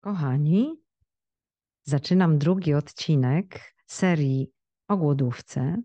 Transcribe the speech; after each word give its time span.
Kochani, 0.00 0.80
zaczynam 1.82 2.38
drugi 2.38 2.74
odcinek 2.74 3.74
serii 3.86 4.52
o 4.88 4.96
głodówce. 4.96 5.82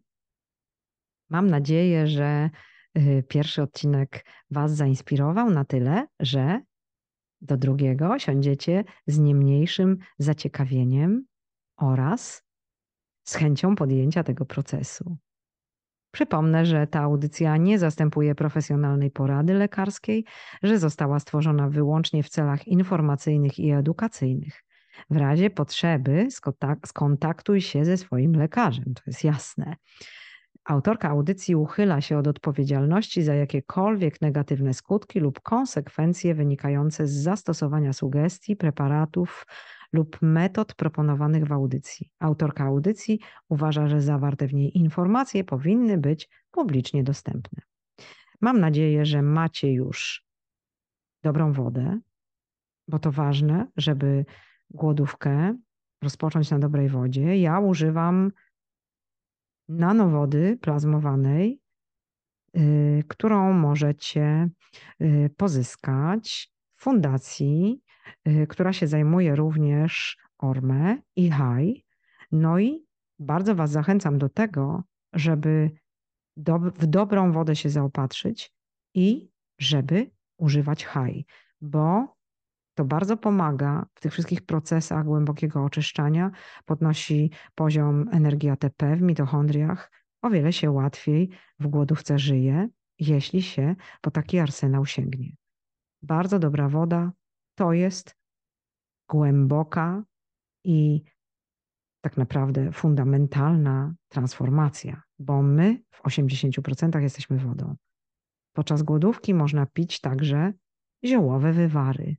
Mam 1.29 1.49
nadzieję, 1.49 2.07
że 2.07 2.49
y, 2.97 3.23
pierwszy 3.29 3.61
odcinek 3.61 4.25
Was 4.51 4.75
zainspirował 4.75 5.49
na 5.49 5.65
tyle, 5.65 6.07
że 6.19 6.61
do 7.41 7.57
drugiego 7.57 8.19
siądziecie 8.19 8.83
z 9.07 9.19
nie 9.19 9.35
mniejszym 9.35 9.97
zaciekawieniem 10.19 11.25
oraz 11.77 12.43
z 13.23 13.35
chęcią 13.35 13.75
podjęcia 13.75 14.23
tego 14.23 14.45
procesu. 14.45 15.17
Przypomnę, 16.15 16.65
że 16.65 16.87
ta 16.87 17.01
audycja 17.01 17.57
nie 17.57 17.79
zastępuje 17.79 18.35
profesjonalnej 18.35 19.11
porady 19.11 19.53
lekarskiej, 19.53 20.25
że 20.63 20.79
została 20.79 21.19
stworzona 21.19 21.69
wyłącznie 21.69 22.23
w 22.23 22.29
celach 22.29 22.67
informacyjnych 22.67 23.59
i 23.59 23.71
edukacyjnych. 23.71 24.63
W 25.09 25.17
razie 25.17 25.49
potrzeby 25.49 26.27
skontaktuj 26.85 27.61
się 27.61 27.85
ze 27.85 27.97
swoim 27.97 28.31
lekarzem, 28.35 28.93
to 28.93 29.01
jest 29.07 29.23
jasne. 29.23 29.75
Autorka 30.65 31.09
audycji 31.09 31.55
uchyla 31.55 32.01
się 32.01 32.17
od 32.17 32.27
odpowiedzialności 32.27 33.23
za 33.23 33.33
jakiekolwiek 33.33 34.21
negatywne 34.21 34.73
skutki 34.73 35.19
lub 35.19 35.41
konsekwencje 35.41 36.35
wynikające 36.35 37.07
z 37.07 37.11
zastosowania 37.11 37.93
sugestii, 37.93 38.55
preparatów 38.55 39.45
lub 39.95 40.21
metod 40.21 40.75
proponowanych 40.75 41.45
w 41.45 41.51
audycji. 41.51 42.11
Autorka 42.19 42.63
audycji 42.63 43.19
uważa, 43.49 43.87
że 43.87 44.01
zawarte 44.01 44.47
w 44.47 44.53
niej 44.53 44.77
informacje 44.77 45.43
powinny 45.43 45.97
być 45.97 46.29
publicznie 46.51 47.03
dostępne. 47.03 47.61
Mam 48.41 48.59
nadzieję, 48.59 49.05
że 49.05 49.21
macie 49.21 49.73
już 49.73 50.25
dobrą 51.23 51.53
wodę, 51.53 51.99
bo 52.87 52.99
to 52.99 53.11
ważne, 53.11 53.67
żeby 53.77 54.25
głodówkę 54.69 55.57
rozpocząć 56.03 56.51
na 56.51 56.59
dobrej 56.59 56.89
wodzie. 56.89 57.37
Ja 57.37 57.59
używam 57.59 58.31
nanowody 59.69 60.57
plazmowanej, 60.61 61.59
yy, 62.53 63.03
którą 63.07 63.53
możecie 63.53 64.49
yy, 64.99 65.29
pozyskać 65.29 66.51
w 66.75 66.83
fundacji 66.83 67.84
Y, 67.84 67.84
która 68.49 68.73
się 68.73 68.87
zajmuje 68.87 69.35
również 69.35 70.17
ORME 70.37 70.97
i 71.15 71.29
HAI. 71.29 71.85
No 72.31 72.59
i 72.59 72.85
bardzo 73.19 73.55
Was 73.55 73.71
zachęcam 73.71 74.17
do 74.17 74.29
tego, 74.29 74.83
żeby 75.13 75.71
do, 76.37 76.59
w 76.59 76.85
dobrą 76.85 77.31
wodę 77.31 77.55
się 77.55 77.69
zaopatrzyć 77.69 78.53
i 78.93 79.29
żeby 79.59 80.11
używać 80.37 80.85
HAI, 80.85 81.25
bo 81.61 82.15
to 82.73 82.85
bardzo 82.85 83.17
pomaga 83.17 83.85
w 83.93 83.99
tych 83.99 84.11
wszystkich 84.11 84.45
procesach 84.45 85.05
głębokiego 85.05 85.63
oczyszczania, 85.63 86.31
podnosi 86.65 87.31
poziom 87.55 88.09
energii 88.11 88.49
ATP 88.49 88.95
w 88.95 89.01
mitochondriach, 89.01 89.91
o 90.21 90.29
wiele 90.29 90.53
się 90.53 90.71
łatwiej 90.71 91.29
w 91.59 91.67
głodówce 91.67 92.19
żyje, 92.19 92.69
jeśli 92.99 93.41
się 93.41 93.75
po 94.01 94.11
taki 94.11 94.39
arsenał 94.39 94.85
sięgnie. 94.85 95.35
Bardzo 96.01 96.39
dobra 96.39 96.69
woda 96.69 97.11
to 97.55 97.73
jest 97.73 98.15
głęboka 99.09 100.03
i 100.63 101.03
tak 102.01 102.17
naprawdę 102.17 102.71
fundamentalna 102.71 103.95
transformacja, 104.09 105.01
bo 105.19 105.41
my 105.41 105.83
w 105.91 106.03
80% 106.03 107.01
jesteśmy 107.01 107.37
wodą. 107.37 107.75
Podczas 108.53 108.83
głodówki 108.83 109.33
można 109.33 109.65
pić 109.65 110.01
także 110.01 110.53
ziołowe 111.05 111.53
wywary. 111.53 112.15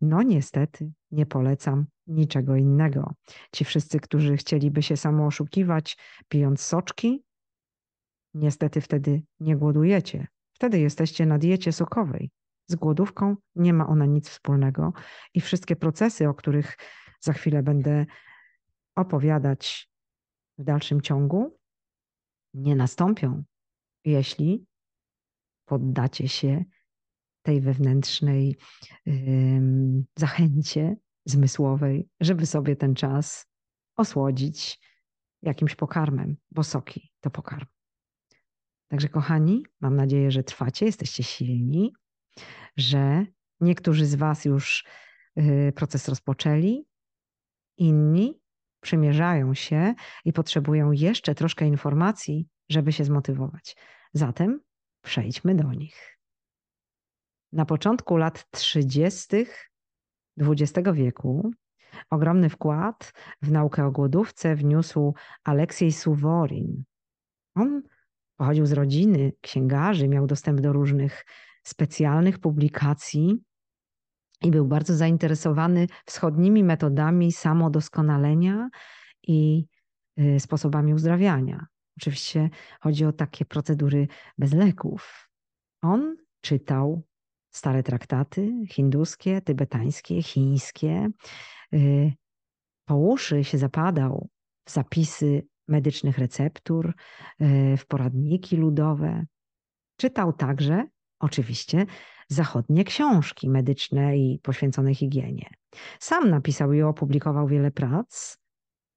No 0.00 0.22
niestety 0.22 0.92
nie 1.10 1.26
polecam 1.26 1.86
niczego 2.06 2.56
innego. 2.56 3.14
Ci 3.52 3.64
wszyscy, 3.64 4.00
którzy 4.00 4.36
chcieliby 4.36 4.82
się 4.82 4.96
samo 4.96 5.26
oszukiwać 5.26 5.98
pijąc 6.28 6.60
soczki, 6.60 7.24
niestety 8.34 8.80
wtedy 8.80 9.22
nie 9.40 9.56
głodujecie. 9.56 10.26
Wtedy 10.52 10.80
jesteście 10.80 11.26
na 11.26 11.38
diecie 11.38 11.72
sokowej. 11.72 12.30
Z 12.72 12.76
głodówką 12.76 13.36
nie 13.54 13.72
ma 13.72 13.86
ona 13.86 14.06
nic 14.06 14.28
wspólnego 14.28 14.92
i 15.34 15.40
wszystkie 15.40 15.76
procesy, 15.76 16.28
o 16.28 16.34
których 16.34 16.76
za 17.20 17.32
chwilę 17.32 17.62
będę 17.62 18.06
opowiadać 18.96 19.90
w 20.58 20.64
dalszym 20.64 21.00
ciągu, 21.00 21.58
nie 22.54 22.76
nastąpią, 22.76 23.44
jeśli 24.04 24.66
poddacie 25.64 26.28
się 26.28 26.64
tej 27.42 27.60
wewnętrznej 27.60 28.56
yy, 29.06 29.14
zachęcie 30.16 30.96
zmysłowej, 31.24 32.08
żeby 32.20 32.46
sobie 32.46 32.76
ten 32.76 32.94
czas 32.94 33.46
osłodzić 33.96 34.80
jakimś 35.42 35.74
pokarmem, 35.74 36.36
bo 36.50 36.62
soki 36.64 37.12
to 37.20 37.30
pokarm. 37.30 37.66
Także, 38.88 39.08
kochani, 39.08 39.62
mam 39.80 39.96
nadzieję, 39.96 40.30
że 40.30 40.42
trwacie, 40.42 40.86
jesteście 40.86 41.22
silni, 41.22 41.92
że 42.76 43.26
niektórzy 43.60 44.06
z 44.06 44.14
Was 44.14 44.44
już 44.44 44.84
y, 45.38 45.72
proces 45.76 46.08
rozpoczęli, 46.08 46.86
inni 47.78 48.40
przymierzają 48.80 49.54
się 49.54 49.94
i 50.24 50.32
potrzebują 50.32 50.92
jeszcze 50.92 51.34
troszkę 51.34 51.66
informacji, 51.66 52.48
żeby 52.68 52.92
się 52.92 53.04
zmotywować. 53.04 53.76
Zatem 54.12 54.60
przejdźmy 55.02 55.54
do 55.54 55.72
nich. 55.72 56.18
Na 57.52 57.64
początku 57.64 58.16
lat 58.16 58.50
30. 58.50 59.46
XX 60.38 60.72
wieku 60.92 61.50
ogromny 62.10 62.48
wkład 62.48 63.12
w 63.42 63.50
naukę 63.50 63.86
o 63.86 63.90
głodówce 63.90 64.56
wniósł 64.56 65.14
Aleksiej 65.44 65.92
Suworin. 65.92 66.84
On 67.54 67.82
pochodził 68.36 68.66
z 68.66 68.72
rodziny 68.72 69.32
księgarzy, 69.40 70.08
miał 70.08 70.26
dostęp 70.26 70.60
do 70.60 70.72
różnych 70.72 71.24
specjalnych 71.62 72.38
publikacji 72.38 73.42
i 74.42 74.50
był 74.50 74.66
bardzo 74.66 74.94
zainteresowany 74.94 75.86
wschodnimi 76.06 76.64
metodami 76.64 77.32
samodoskonalenia 77.32 78.68
i 79.22 79.66
y, 80.18 80.40
sposobami 80.40 80.94
uzdrawiania. 80.94 81.66
Oczywiście 81.98 82.50
chodzi 82.80 83.04
o 83.04 83.12
takie 83.12 83.44
procedury 83.44 84.08
bez 84.38 84.52
leków. 84.52 85.28
On 85.82 86.16
czytał 86.40 87.02
stare 87.50 87.82
traktaty 87.82 88.52
hinduskie, 88.68 89.40
tybetańskie, 89.40 90.22
chińskie. 90.22 91.08
Y, 91.74 92.12
po 92.84 92.96
uszy 92.96 93.44
się 93.44 93.58
zapadał 93.58 94.28
w 94.64 94.70
zapisy 94.70 95.46
medycznych 95.68 96.18
receptur, 96.18 96.94
y, 97.40 97.76
w 97.76 97.86
poradniki 97.86 98.56
ludowe. 98.56 99.26
Czytał 99.96 100.32
także 100.32 100.86
oczywiście 101.22 101.86
zachodnie 102.28 102.84
książki 102.84 103.48
medyczne 103.48 104.18
i 104.18 104.38
poświęcone 104.42 104.94
higienie. 104.94 105.50
Sam 106.00 106.30
napisał 106.30 106.72
i 106.72 106.82
opublikował 106.82 107.46
wiele 107.48 107.70
prac. 107.70 108.38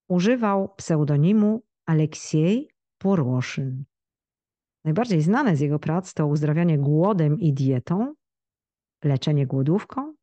Używał 0.07 0.75
pseudonimu 0.75 1.63
Aleksiej 1.85 2.69
Poroszyn. 2.97 3.85
Najbardziej 4.83 5.21
znane 5.21 5.55
z 5.55 5.59
jego 5.59 5.79
prac 5.79 6.13
to 6.13 6.27
uzdrawianie 6.27 6.77
głodem 6.77 7.39
i 7.39 7.53
dietą, 7.53 8.15
leczenie 9.03 9.47
głodówką 9.47 10.13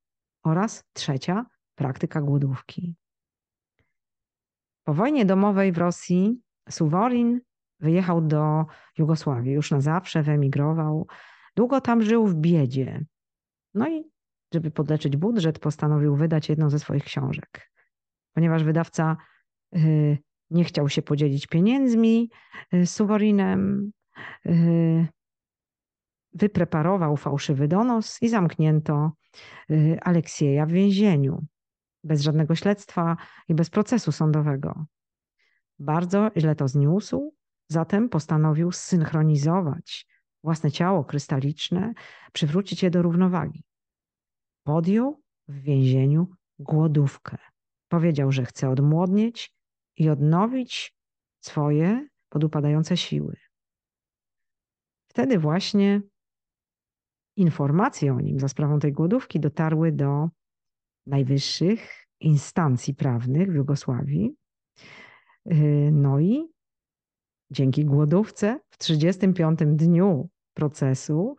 oraz 0.45 0.85
trzecia 0.93 1.47
praktyka 1.75 2.21
głodówki. 2.21 2.95
Po 4.85 4.95
wojnie 4.95 5.25
domowej 5.25 5.73
w 5.73 5.79
Rosji 5.79 6.41
Suworin 6.71 7.41
wyjechał 7.81 8.21
do 8.21 8.65
Jugosławii, 8.99 9.53
już 9.53 9.71
na 9.71 9.81
zawsze 9.81 10.23
wyemigrował 10.23 11.07
Długo 11.57 11.81
tam 11.81 12.03
żył 12.03 12.27
w 12.27 12.35
biedzie. 12.35 13.05
No 13.75 13.89
i 13.89 14.13
żeby 14.55 14.71
podleczyć 14.71 15.17
budżet, 15.17 15.59
postanowił 15.59 16.17
wydać 16.17 16.49
jedną 16.49 16.71
ze 16.71 16.79
swoich 16.79 17.05
książek. 17.05 17.71
Ponieważ 18.35 18.65
wydawca 18.65 19.17
y, 19.77 20.19
nie 20.51 20.65
chciał 20.65 20.89
się 20.89 21.03
podzielić 21.03 21.47
pieniędzmi 21.47 22.31
y, 22.75 22.87
z 22.87 22.91
Suworinem, 22.91 23.93
y, 24.47 25.07
wypreparował 26.33 27.17
fałszywy 27.17 27.69
donos 27.69 28.23
i 28.23 28.29
zamknięto 28.29 29.13
Aleksieja 30.01 30.67
w 30.67 30.71
więzieniu. 30.71 31.45
Bez 32.05 32.21
żadnego 32.21 32.55
śledztwa 32.55 33.17
i 33.49 33.55
bez 33.55 33.71
procesu 33.71 34.13
sądowego. 34.13 34.87
Bardzo 35.79 36.31
źle 36.37 36.55
to 36.55 36.69
zniósł, 36.69 37.35
zatem 37.69 38.09
postanowił 38.09 38.73
zsynchronizować 38.73 40.07
własne 40.45 40.71
ciało 40.71 41.05
krystaliczne, 41.05 41.93
przywrócić 42.33 42.83
je 42.83 42.91
do 42.91 43.03
równowagi. 43.03 43.65
Podjął 44.65 45.23
w 45.49 45.61
więzieniu 45.61 46.27
głodówkę. 46.59 47.39
Powiedział, 47.89 48.33
że 48.33 48.45
chce 48.45 48.69
odmłodnieć 48.69 49.55
i 49.97 50.09
odnowić 50.09 50.95
swoje 51.45 52.09
podupadające 52.29 52.97
siły. 52.97 53.37
Wtedy 55.11 55.39
właśnie 55.39 56.01
informacje 57.37 58.15
o 58.15 58.21
nim 58.21 58.41
za 58.41 58.49
sprawą 58.49 58.79
tej 58.79 58.93
głodówki 58.93 59.41
dotarły 59.41 59.93
do 59.93 60.29
najwyższych 61.07 62.07
instancji 62.21 62.95
prawnych 62.95 63.51
w 63.51 63.55
Jugosławii. 63.55 64.37
No 65.93 66.21
i 66.21 66.53
dzięki 67.51 67.85
głodówce 67.85 68.61
w 68.71 68.79
35 68.79 69.59
dniu 69.65 70.29
procesu 70.55 71.37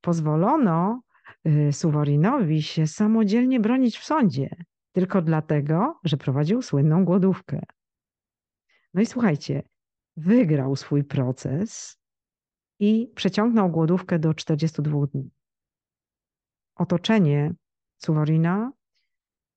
pozwolono 0.00 1.00
Suworinowi 1.72 2.62
się 2.62 2.86
samodzielnie 2.86 3.60
bronić 3.60 3.98
w 3.98 4.04
sądzie, 4.04 4.56
tylko 4.92 5.22
dlatego, 5.22 6.00
że 6.04 6.16
prowadził 6.16 6.62
słynną 6.62 7.04
głodówkę. 7.04 7.62
No 8.94 9.02
i 9.02 9.06
słuchajcie, 9.06 9.62
wygrał 10.16 10.76
swój 10.76 11.04
proces 11.04 11.98
i 12.78 13.12
przeciągnął 13.14 13.70
głodówkę 13.70 14.18
do 14.18 14.34
42 14.34 15.06
dni. 15.06 15.30
Otoczenie 16.76 17.54
Suworina 17.98 18.72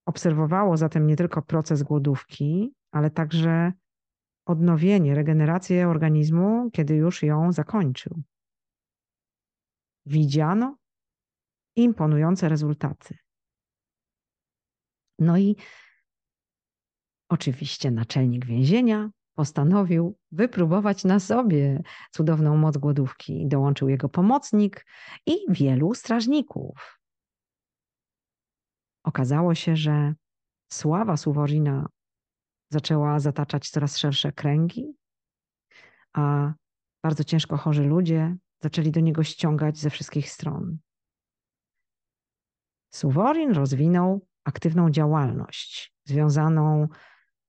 obserwowało 0.05 0.77
zatem 0.77 1.07
nie 1.07 1.15
tylko 1.15 1.41
proces 1.41 1.83
głodówki, 1.83 2.73
ale 2.91 3.09
także 3.09 3.73
odnowienie, 4.45 5.15
regenerację 5.15 5.87
organizmu, 5.87 6.69
kiedy 6.71 6.95
już 6.95 7.23
ją 7.23 7.51
zakończył. 7.51 8.21
Widziano 10.05 10.77
imponujące 11.75 12.49
rezultaty. 12.49 13.17
No 15.19 15.37
i 15.37 15.55
oczywiście 17.29 17.91
naczelnik 17.91 18.45
więzienia 18.45 19.09
postanowił 19.35 20.17
wypróbować 20.31 21.03
na 21.03 21.19
sobie 21.19 21.81
cudowną 22.11 22.57
moc 22.57 22.77
głodówki. 22.77 23.47
Dołączył 23.47 23.89
jego 23.89 24.09
pomocnik 24.09 24.85
i 25.25 25.33
wielu 25.49 25.93
strażników. 25.93 26.99
Okazało 29.03 29.55
się, 29.55 29.75
że 29.75 30.13
sława 30.73 31.17
Suworina 31.17 31.89
zaczęła 32.71 33.19
zataczać 33.19 33.69
coraz 33.69 33.97
szersze 33.97 34.31
kręgi, 34.31 34.93
a 36.13 36.53
bardzo 37.03 37.23
ciężko 37.23 37.57
chorzy 37.57 37.83
ludzie 37.83 38.37
zaczęli 38.59 38.91
do 38.91 38.99
niego 38.99 39.23
ściągać 39.23 39.77
ze 39.77 39.89
wszystkich 39.89 40.29
stron. 40.29 40.77
Suworin 42.89 43.51
rozwinął 43.51 44.27
aktywną 44.43 44.89
działalność 44.89 45.93
związaną 46.05 46.87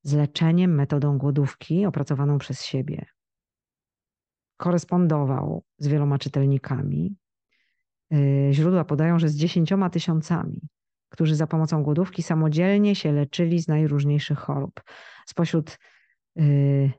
z 0.03 0.13
leczeniem 0.13 0.75
metodą 0.75 1.17
głodówki 1.17 1.85
opracowaną 1.85 2.37
przez 2.37 2.65
siebie. 2.65 3.05
Korespondował 4.57 5.63
z 5.77 5.87
wieloma 5.87 6.17
czytelnikami. 6.17 7.15
Y, 8.13 8.49
źródła 8.51 8.85
podają, 8.85 9.19
że 9.19 9.29
z 9.29 9.35
dziesięcioma 9.35 9.89
tysiącami, 9.89 10.61
którzy 11.09 11.35
za 11.35 11.47
pomocą 11.47 11.83
głodówki 11.83 12.23
samodzielnie 12.23 12.95
się 12.95 13.11
leczyli 13.11 13.61
z 13.61 13.67
najróżniejszych 13.67 14.39
chorób. 14.39 14.81
Spośród 15.25 15.79
y, 16.39 16.91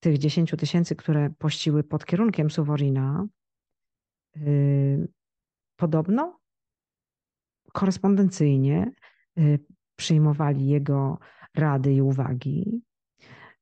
tych 0.00 0.18
dziesięciu 0.18 0.56
tysięcy, 0.56 0.96
które 0.96 1.30
pościły 1.38 1.84
pod 1.84 2.06
kierunkiem 2.06 2.50
Suworina, 2.50 3.26
podobno 5.76 6.38
korespondencyjnie 7.72 8.92
przyjmowali 9.96 10.68
jego 10.68 11.18
rady 11.56 11.92
i 11.92 12.02
uwagi, 12.02 12.82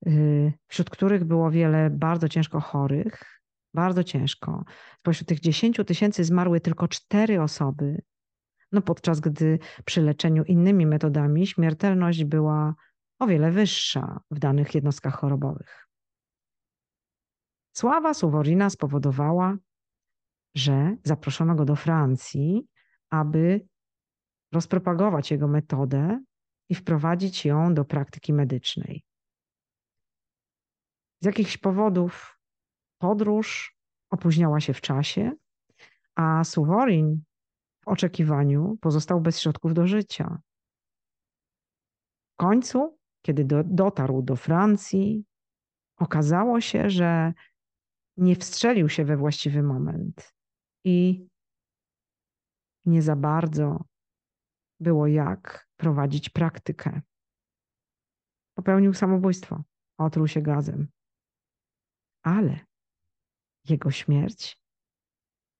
y, 0.06 0.52
wśród 0.66 0.90
których 0.90 1.24
było 1.24 1.50
wiele 1.50 1.90
bardzo 1.90 2.28
ciężko 2.28 2.60
chorych, 2.60 3.40
bardzo 3.74 4.04
ciężko. 4.04 4.64
Spośród 4.98 5.28
tych 5.28 5.40
10 5.40 5.80
tysięcy 5.86 6.24
zmarły 6.24 6.60
tylko 6.60 6.88
cztery 6.88 7.42
osoby, 7.42 8.02
no 8.72 8.82
podczas 8.82 9.20
gdy 9.20 9.58
przy 9.84 10.02
leczeniu 10.02 10.44
innymi 10.44 10.86
metodami 10.86 11.46
śmiertelność 11.46 12.24
była 12.24 12.74
o 13.18 13.26
wiele 13.26 13.50
wyższa 13.50 14.20
w 14.30 14.38
danych 14.38 14.74
jednostkach 14.74 15.14
chorobowych. 15.14 15.88
Sława 17.76 18.14
Suworina 18.14 18.70
spowodowała, 18.70 19.56
że 20.54 20.96
zaproszono 21.04 21.54
go 21.54 21.64
do 21.64 21.76
Francji, 21.76 22.68
aby 23.10 23.66
rozpropagować 24.52 25.30
jego 25.30 25.48
metodę 25.48 26.24
i 26.68 26.74
wprowadzić 26.74 27.44
ją 27.44 27.74
do 27.74 27.84
praktyki 27.84 28.32
medycznej. 28.32 29.04
Z 31.20 31.26
jakichś 31.26 31.56
powodów 31.56 32.38
podróż 32.98 33.76
opóźniała 34.10 34.60
się 34.60 34.74
w 34.74 34.80
czasie, 34.80 35.32
a 36.14 36.44
Suworin 36.44 37.22
w 37.84 37.88
oczekiwaniu 37.88 38.78
pozostał 38.80 39.20
bez 39.20 39.40
środków 39.40 39.74
do 39.74 39.86
życia. 39.86 40.38
W 42.32 42.36
końcu, 42.36 42.98
kiedy 43.22 43.44
do, 43.44 43.64
dotarł 43.64 44.22
do 44.22 44.36
Francji, 44.36 45.24
okazało 45.96 46.60
się, 46.60 46.90
że 46.90 47.32
nie 48.16 48.36
wstrzelił 48.36 48.88
się 48.88 49.04
we 49.04 49.16
właściwy 49.16 49.62
moment 49.62 50.33
i 50.84 51.28
nie 52.86 53.02
za 53.02 53.16
bardzo 53.16 53.84
było 54.80 55.06
jak 55.06 55.68
prowadzić 55.76 56.30
praktykę. 56.30 57.00
Popełnił 58.56 58.94
samobójstwo, 58.94 59.62
otruł 59.98 60.28
się 60.28 60.42
gazem. 60.42 60.88
Ale 62.22 62.60
jego 63.68 63.90
śmierć 63.90 64.60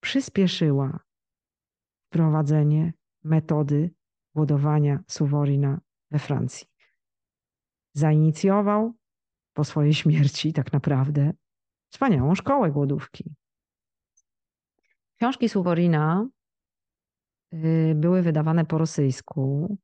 przyspieszyła 0.00 1.00
wprowadzenie 2.06 2.92
metody 3.24 3.94
głodowania 4.34 5.04
Suworina 5.08 5.80
we 6.10 6.18
Francji. 6.18 6.66
Zainicjował 7.96 8.94
po 9.56 9.64
swojej 9.64 9.94
śmierci 9.94 10.52
tak 10.52 10.72
naprawdę 10.72 11.32
wspaniałą 11.92 12.34
szkołę 12.34 12.70
głodówki. 12.70 13.34
Książki 15.24 15.48
Suworina 15.48 16.28
y, 17.54 17.92
były 17.96 18.22
wydawane 18.22 18.64
po 18.64 18.78
rosyjsku 18.78 19.76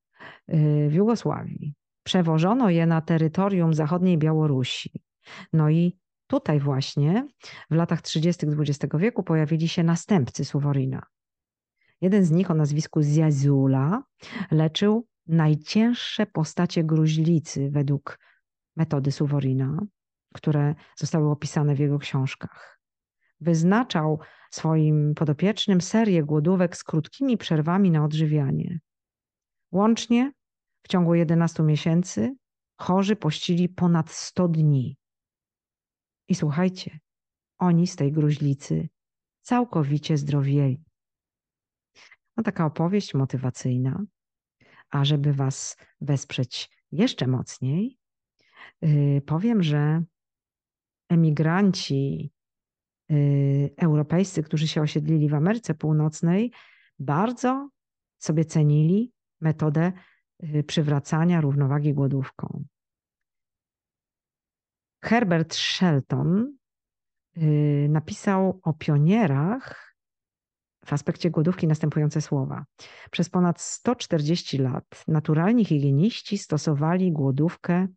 Y, 0.54 0.88
w 0.90 0.94
Jugosławii. 0.94 1.74
Przewożono 2.02 2.70
je 2.70 2.86
na 2.86 3.00
terytorium 3.00 3.74
zachodniej 3.74 4.18
Białorusi. 4.18 5.02
No 5.52 5.70
i 5.70 5.98
tutaj 6.26 6.60
właśnie 6.60 7.28
w 7.70 7.74
latach 7.74 8.02
30. 8.02 8.46
XX 8.46 8.94
wieku 8.98 9.22
pojawili 9.22 9.68
się 9.68 9.82
następcy 9.82 10.44
Suworina. 10.44 11.02
Jeden 12.00 12.24
z 12.24 12.30
nich 12.30 12.50
o 12.50 12.54
nazwisku 12.54 13.02
Zjazula 13.02 14.02
leczył 14.50 15.06
najcięższe 15.26 16.26
postacie 16.26 16.84
gruźlicy 16.84 17.70
według 17.70 18.18
metody 18.76 19.12
Suworina, 19.12 19.78
które 20.34 20.74
zostały 20.96 21.30
opisane 21.30 21.74
w 21.74 21.78
jego 21.78 21.98
książkach. 21.98 22.79
Wyznaczał 23.40 24.20
swoim 24.50 25.14
podopiecznym 25.14 25.80
serię 25.80 26.22
głodówek 26.22 26.76
z 26.76 26.84
krótkimi 26.84 27.36
przerwami 27.36 27.90
na 27.90 28.04
odżywianie. 28.04 28.80
Łącznie 29.72 30.32
w 30.82 30.88
ciągu 30.88 31.14
11 31.14 31.62
miesięcy 31.62 32.36
chorzy 32.76 33.16
pościli 33.16 33.68
ponad 33.68 34.10
100 34.10 34.48
dni. 34.48 34.96
I 36.28 36.34
słuchajcie, 36.34 36.98
oni 37.58 37.86
z 37.86 37.96
tej 37.96 38.12
gruźlicy 38.12 38.88
całkowicie 39.42 40.16
zdrowieli. 40.16 40.84
No 42.36 42.42
taka 42.42 42.66
opowieść 42.66 43.14
motywacyjna, 43.14 44.04
a 44.90 45.04
żeby 45.04 45.32
Was 45.32 45.76
wesprzeć 46.00 46.70
jeszcze 46.92 47.26
mocniej, 47.26 47.98
yy, 48.82 49.20
powiem, 49.26 49.62
że 49.62 50.02
emigranci 51.08 52.32
europejscy, 53.76 54.42
którzy 54.42 54.68
się 54.68 54.82
osiedlili 54.82 55.28
w 55.28 55.34
Ameryce 55.34 55.74
Północnej, 55.74 56.52
bardzo 56.98 57.68
sobie 58.18 58.44
cenili 58.44 59.12
metodę 59.40 59.92
y, 60.44 60.64
przywracania 60.64 61.40
równowagi 61.40 61.94
głodówką. 61.94 62.64
Herbert 65.04 65.54
Shelton 65.54 66.56
y, 67.36 67.86
napisał 67.90 68.60
o 68.62 68.72
pionierach 68.72 69.90
w 70.84 70.92
aspekcie 70.92 71.30
głodówki 71.30 71.66
następujące 71.66 72.20
słowa. 72.20 72.64
Przez 73.10 73.30
ponad 73.30 73.60
140 73.60 74.58
lat 74.58 75.04
naturalni 75.08 75.64
higieniści 75.64 76.38
stosowali 76.38 77.12
głodówkę 77.12 77.88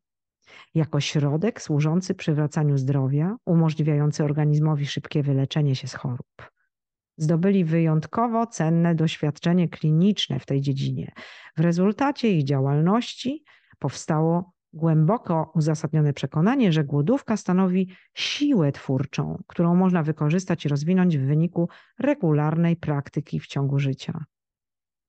jako 0.76 1.00
środek 1.00 1.62
służący 1.62 2.16
przywracaniu 2.16 2.78
zdrowia, 2.78 3.36
umożliwiający 3.46 4.24
organizmowi 4.24 4.86
szybkie 4.86 5.24
wyleczenie 5.24 5.76
się 5.76 5.88
z 5.88 5.94
chorób 5.94 6.54
zdobyli 7.18 7.66
wyjątkowo 7.66 8.48
cenne 8.48 8.96
doświadczenie 8.96 9.70
kliniczne 9.70 10.40
w 10.40 10.46
tej 10.46 10.62
dziedzinie. 10.62 11.12
W 11.58 11.60
rezultacie 11.60 12.32
ich 12.32 12.44
działalności 12.44 13.44
powstało 13.80 14.54
głęboko 14.74 15.52
uzasadnione 15.56 16.14
przekonanie, 16.14 16.72
że 16.72 16.84
głodówka 16.84 17.38
stanowi 17.38 17.90
siłę 18.14 18.72
twórczą, 18.72 19.44
którą 19.48 19.76
można 19.76 20.04
wykorzystać 20.04 20.66
i 20.66 20.70
rozwinąć 20.70 21.18
w 21.18 21.26
wyniku 21.26 21.70
regularnej 22.00 22.76
praktyki 22.76 23.40
w 23.40 23.48
ciągu 23.48 23.80
życia. 23.80 24.26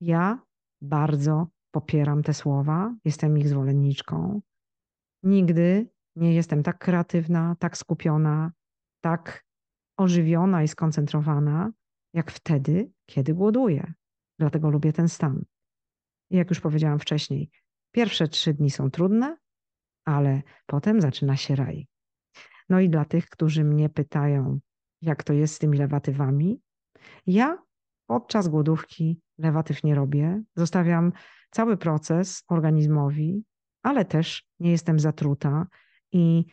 Ja 0.01 0.39
bardzo 0.81 1.47
popieram 1.71 2.23
te 2.23 2.33
słowa, 2.33 2.95
jestem 3.05 3.37
ich 3.37 3.47
zwolenniczką. 3.47 4.41
Nigdy 5.25 5.89
nie 6.15 6.33
jestem 6.33 6.63
tak 6.63 6.77
kreatywna, 6.77 7.55
tak 7.59 7.77
skupiona, 7.77 8.51
tak 9.01 9.45
ożywiona 9.97 10.63
i 10.63 10.67
skoncentrowana, 10.67 11.71
jak 12.13 12.31
wtedy, 12.31 12.91
kiedy 13.05 13.33
głoduję. 13.33 13.93
Dlatego 14.39 14.69
lubię 14.69 14.93
ten 14.93 15.09
stan. 15.09 15.45
I 16.29 16.37
jak 16.37 16.49
już 16.49 16.59
powiedziałam 16.59 16.99
wcześniej, 16.99 17.49
pierwsze 17.91 18.27
trzy 18.27 18.53
dni 18.53 18.71
są 18.71 18.91
trudne, 18.91 19.37
ale 20.05 20.41
potem 20.65 21.01
zaczyna 21.01 21.37
się 21.37 21.55
raj. 21.55 21.87
No 22.69 22.79
i 22.79 22.89
dla 22.89 23.05
tych, 23.05 23.29
którzy 23.29 23.63
mnie 23.63 23.89
pytają, 23.89 24.59
jak 25.01 25.23
to 25.23 25.33
jest 25.33 25.55
z 25.55 25.59
tymi 25.59 25.77
lewatywami, 25.77 26.61
ja 27.25 27.63
podczas 28.07 28.47
głodówki 28.47 29.21
lewatyw 29.37 29.83
nie 29.83 29.95
robię. 29.95 30.43
Zostawiam 30.55 31.11
cały 31.51 31.77
proces 31.77 32.43
organizmowi, 32.47 33.43
ale 33.85 34.05
też 34.05 34.47
nie 34.59 34.71
jestem 34.71 34.99
zatruta 34.99 35.67
i 36.11 36.45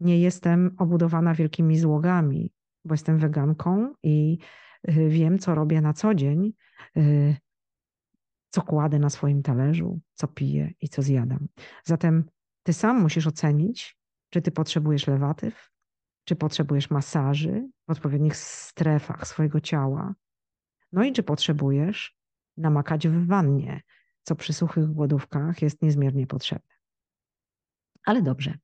nie 0.00 0.20
jestem 0.20 0.74
obudowana 0.78 1.34
wielkimi 1.34 1.78
złogami, 1.78 2.52
bo 2.84 2.94
jestem 2.94 3.18
weganką 3.18 3.94
i 4.02 4.38
y, 4.88 5.08
wiem, 5.08 5.38
co 5.38 5.54
robię 5.54 5.80
na 5.80 5.92
co 5.92 6.14
dzień, 6.14 6.52
y, 6.96 7.36
co 8.50 8.62
kładę 8.62 8.98
na 8.98 9.10
swoim 9.10 9.42
talerzu, 9.42 10.00
co 10.14 10.28
piję 10.28 10.72
i 10.80 10.88
co 10.88 11.02
zjadam. 11.02 11.48
Zatem 11.84 12.24
ty 12.62 12.72
sam 12.72 13.02
musisz 13.02 13.26
ocenić, 13.26 13.98
czy 14.30 14.42
ty 14.42 14.50
potrzebujesz 14.50 15.06
lewatyw, 15.06 15.70
czy 16.24 16.36
potrzebujesz 16.36 16.90
masaży 16.90 17.68
w 17.88 17.90
odpowiednich 17.90 18.36
strefach 18.36 19.26
swojego 19.26 19.60
ciała, 19.60 20.14
no 20.92 21.04
i 21.04 21.12
czy 21.12 21.22
potrzebujesz 21.22 22.18
namakać 22.56 23.08
w 23.08 23.26
wannie, 23.26 23.80
co 24.22 24.34
przy 24.34 24.52
suchych 24.52 24.86
głodówkach 24.86 25.62
jest 25.62 25.82
niezmiernie 25.82 26.26
potrzebne. 26.26 26.77
Ale 28.08 28.22
dobrze, 28.22 28.58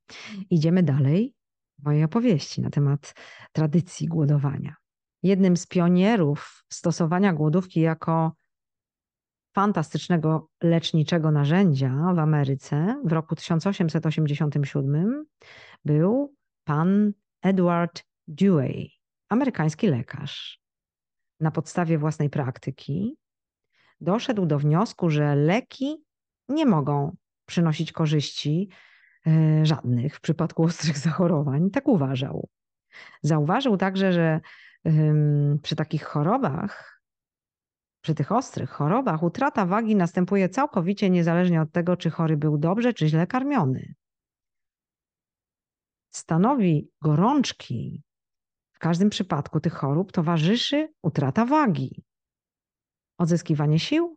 idziemy 0.50 0.82
dalej 0.82 1.34
mojej 1.78 2.04
opowieści 2.04 2.60
na 2.60 2.70
temat 2.70 3.14
tradycji 3.52 4.08
głodowania. 4.08 4.74
Jednym 5.22 5.56
z 5.56 5.66
pionierów 5.66 6.64
stosowania 6.72 7.32
głodówki 7.32 7.80
jako 7.80 8.32
fantastycznego 9.54 10.48
leczniczego 10.62 11.30
narzędzia 11.30 12.12
w 12.14 12.18
Ameryce 12.18 13.02
w 13.04 13.12
roku 13.12 13.34
1887 13.34 15.24
był 15.84 16.34
pan 16.64 17.12
Edward 17.42 18.04
Dewey, 18.28 18.90
amerykański 19.28 19.86
lekarz. 19.86 20.60
Na 21.40 21.50
podstawie 21.50 21.98
własnej 21.98 22.30
praktyki 22.30 23.16
doszedł 24.00 24.46
do 24.46 24.58
wniosku, 24.58 25.10
że 25.10 25.36
leki 25.36 26.04
nie 26.48 26.66
mogą 26.66 27.16
przynosić 27.46 27.92
korzyści 27.92 28.68
żadnych 29.62 30.16
w 30.16 30.20
przypadku 30.20 30.62
ostrych 30.62 30.98
zachorowań. 30.98 31.70
Tak 31.70 31.88
uważał. 31.88 32.48
Zauważył 33.22 33.76
także, 33.76 34.12
że 34.12 34.40
przy 35.62 35.76
takich 35.76 36.04
chorobach, 36.04 37.02
przy 38.00 38.14
tych 38.14 38.32
ostrych 38.32 38.70
chorobach, 38.70 39.22
utrata 39.22 39.66
wagi 39.66 39.96
następuje 39.96 40.48
całkowicie 40.48 41.10
niezależnie 41.10 41.62
od 41.62 41.72
tego, 41.72 41.96
czy 41.96 42.10
chory 42.10 42.36
był 42.36 42.58
dobrze, 42.58 42.92
czy 42.92 43.08
źle 43.08 43.26
karmiony. 43.26 43.94
Stanowi 46.10 46.90
gorączki 47.02 48.02
w 48.72 48.78
każdym 48.78 49.10
przypadku 49.10 49.60
tych 49.60 49.72
chorób 49.72 50.12
towarzyszy 50.12 50.88
utrata 51.02 51.46
wagi. 51.46 52.04
Odzyskiwanie 53.18 53.78
sił 53.78 54.16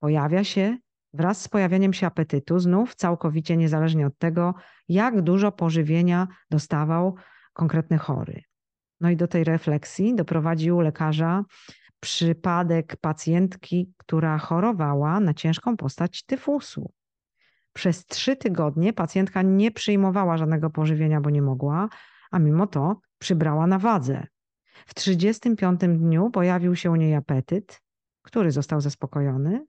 pojawia 0.00 0.44
się 0.44 0.78
wraz 1.14 1.42
z 1.42 1.48
pojawieniem 1.48 1.92
się 1.92 2.06
apetytu, 2.06 2.58
znów 2.58 2.94
całkowicie 2.94 3.56
niezależnie 3.56 4.06
od 4.06 4.18
tego, 4.18 4.54
jak 4.88 5.22
dużo 5.22 5.52
pożywienia 5.52 6.28
dostawał 6.50 7.14
konkretny 7.52 7.98
chory. 7.98 8.42
No 9.00 9.10
i 9.10 9.16
do 9.16 9.28
tej 9.28 9.44
refleksji 9.44 10.14
doprowadził 10.14 10.80
lekarza 10.80 11.44
przypadek 12.00 12.96
pacjentki, 12.96 13.92
która 13.96 14.38
chorowała 14.38 15.20
na 15.20 15.34
ciężką 15.34 15.76
postać 15.76 16.22
tyfusu. 16.22 16.92
Przez 17.72 18.06
trzy 18.06 18.36
tygodnie 18.36 18.92
pacjentka 18.92 19.42
nie 19.42 19.70
przyjmowała 19.70 20.36
żadnego 20.36 20.70
pożywienia, 20.70 21.20
bo 21.20 21.30
nie 21.30 21.42
mogła, 21.42 21.88
a 22.30 22.38
mimo 22.38 22.66
to 22.66 23.00
przybrała 23.18 23.66
na 23.66 23.78
wadze. 23.78 24.26
W 24.86 24.94
35 24.94 25.80
dniu 25.80 26.30
pojawił 26.30 26.76
się 26.76 26.90
u 26.90 26.96
niej 26.96 27.14
apetyt, 27.14 27.80
który 28.22 28.50
został 28.50 28.80
zaspokojony. 28.80 29.66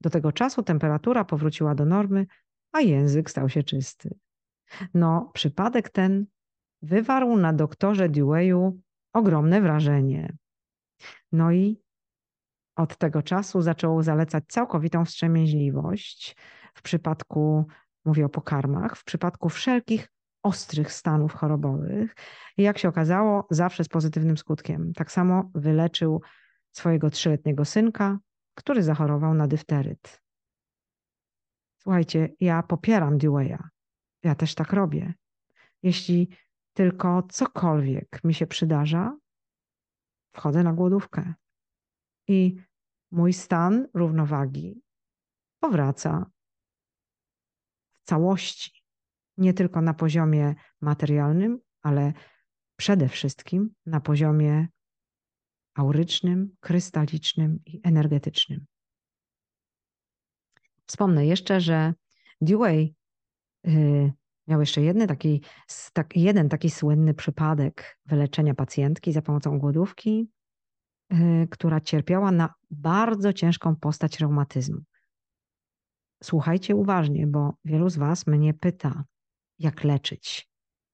Do 0.00 0.10
tego 0.10 0.32
czasu 0.32 0.62
temperatura 0.62 1.24
powróciła 1.24 1.74
do 1.74 1.84
normy, 1.84 2.26
a 2.72 2.80
język 2.80 3.30
stał 3.30 3.48
się 3.48 3.62
czysty. 3.62 4.18
No, 4.94 5.30
przypadek 5.34 5.90
ten 5.90 6.26
wywarł 6.82 7.36
na 7.36 7.52
doktorze 7.52 8.08
Dewayu 8.08 8.80
ogromne 9.12 9.60
wrażenie. 9.60 10.36
No 11.32 11.52
i 11.52 11.80
od 12.76 12.96
tego 12.96 13.22
czasu 13.22 13.62
zaczął 13.62 14.02
zalecać 14.02 14.44
całkowitą 14.48 15.04
wstrzemięźliwość 15.04 16.36
w 16.74 16.82
przypadku, 16.82 17.66
mówię 18.04 18.26
o 18.26 18.28
pokarmach, 18.28 18.96
w 18.96 19.04
przypadku 19.04 19.48
wszelkich 19.48 20.08
ostrych 20.42 20.92
stanów 20.92 21.34
chorobowych. 21.34 22.14
I 22.56 22.62
jak 22.62 22.78
się 22.78 22.88
okazało, 22.88 23.46
zawsze 23.50 23.84
z 23.84 23.88
pozytywnym 23.88 24.36
skutkiem. 24.36 24.92
Tak 24.92 25.12
samo 25.12 25.50
wyleczył 25.54 26.22
swojego 26.72 27.10
trzyletniego 27.10 27.64
synka, 27.64 28.18
który 28.58 28.82
zachorował 28.82 29.34
na 29.34 29.46
dyfteryt. 29.46 30.22
Słuchajcie, 31.82 32.28
ja 32.40 32.62
popieram 32.62 33.18
Dewey'a. 33.18 33.68
Ja 34.22 34.34
też 34.34 34.54
tak 34.54 34.72
robię. 34.72 35.14
Jeśli 35.82 36.28
tylko 36.72 37.22
cokolwiek 37.22 38.24
mi 38.24 38.34
się 38.34 38.46
przydarza, 38.46 39.18
wchodzę 40.32 40.62
na 40.62 40.72
głodówkę. 40.72 41.34
I 42.28 42.56
mój 43.10 43.32
stan 43.32 43.88
równowagi 43.94 44.82
powraca 45.60 46.30
w 47.92 48.02
całości. 48.02 48.82
Nie 49.36 49.54
tylko 49.54 49.80
na 49.80 49.94
poziomie 49.94 50.54
materialnym, 50.80 51.60
ale 51.82 52.12
przede 52.76 53.08
wszystkim 53.08 53.74
na 53.86 54.00
poziomie 54.00 54.68
aurycznym, 55.78 56.56
krystalicznym 56.60 57.58
i 57.66 57.80
energetycznym. 57.84 58.66
Wspomnę 60.86 61.26
jeszcze, 61.26 61.60
że 61.60 61.94
Dewey 62.40 62.94
y, 63.66 64.12
miał 64.46 64.60
jeszcze 64.60 64.82
jeden 64.82 65.08
taki, 65.08 65.42
tak, 65.92 66.16
jeden 66.16 66.48
taki 66.48 66.70
słynny 66.70 67.14
przypadek 67.14 67.98
wyleczenia 68.06 68.54
pacjentki 68.54 69.12
za 69.12 69.22
pomocą 69.22 69.58
głodówki, 69.58 70.30
y, 71.12 71.48
która 71.50 71.80
cierpiała 71.80 72.30
na 72.30 72.54
bardzo 72.70 73.32
ciężką 73.32 73.76
postać 73.76 74.20
reumatyzmu. 74.20 74.80
Słuchajcie 76.22 76.76
uważnie, 76.76 77.26
bo 77.26 77.54
wielu 77.64 77.88
z 77.88 77.96
Was 77.96 78.26
mnie 78.26 78.54
pyta, 78.54 79.04
jak 79.58 79.84
leczyć 79.84 80.48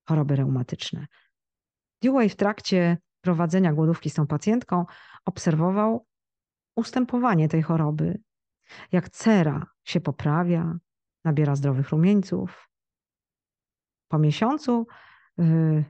choroby 0.09 0.37
reumatyczne. 0.37 1.07
Dewey 2.03 2.29
w 2.29 2.37
trakcie 2.37 2.99
prowadzenia 3.25 3.73
głodówki 3.73 4.11
z 4.11 4.15
tą 4.15 4.27
pacjentką 4.27 4.85
obserwował 5.25 6.07
ustępowanie 6.77 7.49
tej 7.49 7.63
choroby, 7.63 8.21
jak 8.93 9.09
cera 9.09 9.67
się 9.85 10.01
poprawia, 10.01 10.79
nabiera 11.25 11.57
zdrowych 11.57 11.91
rumieńców. 11.91 12.71
Po 14.09 14.19
miesiącu 14.19 14.87
y, 15.39 15.85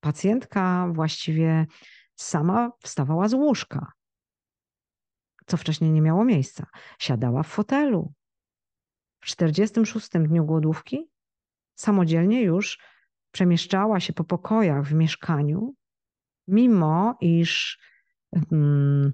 pacjentka 0.00 0.88
właściwie 0.92 1.66
sama 2.14 2.72
wstawała 2.80 3.28
z 3.28 3.34
łóżka, 3.34 3.92
co 5.46 5.56
wcześniej 5.56 5.90
nie 5.90 6.02
miało 6.02 6.24
miejsca. 6.24 6.66
Siadała 6.98 7.42
w 7.42 7.48
fotelu. 7.48 8.12
W 9.20 9.26
46 9.26 10.08
dniu 10.08 10.44
głodówki 10.44 11.10
samodzielnie 11.74 12.42
już 12.42 12.78
przemieszczała 13.30 14.00
się 14.00 14.12
po 14.12 14.24
pokojach 14.24 14.84
w 14.84 14.94
mieszkaniu 14.94 15.74
mimo 16.48 17.16
iż 17.20 17.78
hmm, 18.34 19.12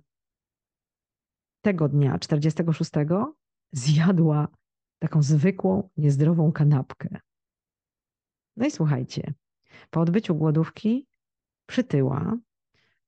tego 1.62 1.88
dnia, 1.88 2.18
46, 2.18 2.90
zjadła 3.72 4.48
taką 4.98 5.22
zwykłą, 5.22 5.90
niezdrową 5.96 6.52
kanapkę. 6.52 7.08
No 8.56 8.66
i 8.66 8.70
słuchajcie, 8.70 9.34
po 9.90 10.00
odbyciu 10.00 10.34
głodówki 10.34 11.08
przytyła, 11.66 12.36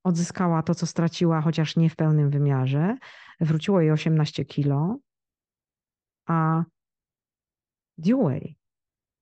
odzyskała 0.03 0.63
to, 0.63 0.75
co 0.75 0.85
straciła, 0.85 1.41
chociaż 1.41 1.75
nie 1.75 1.89
w 1.89 1.95
pełnym 1.95 2.29
wymiarze. 2.29 2.97
Wróciło 3.39 3.81
jej 3.81 3.91
18 3.91 4.45
kilo, 4.45 4.97
a 6.25 6.63
Dewey 7.97 8.55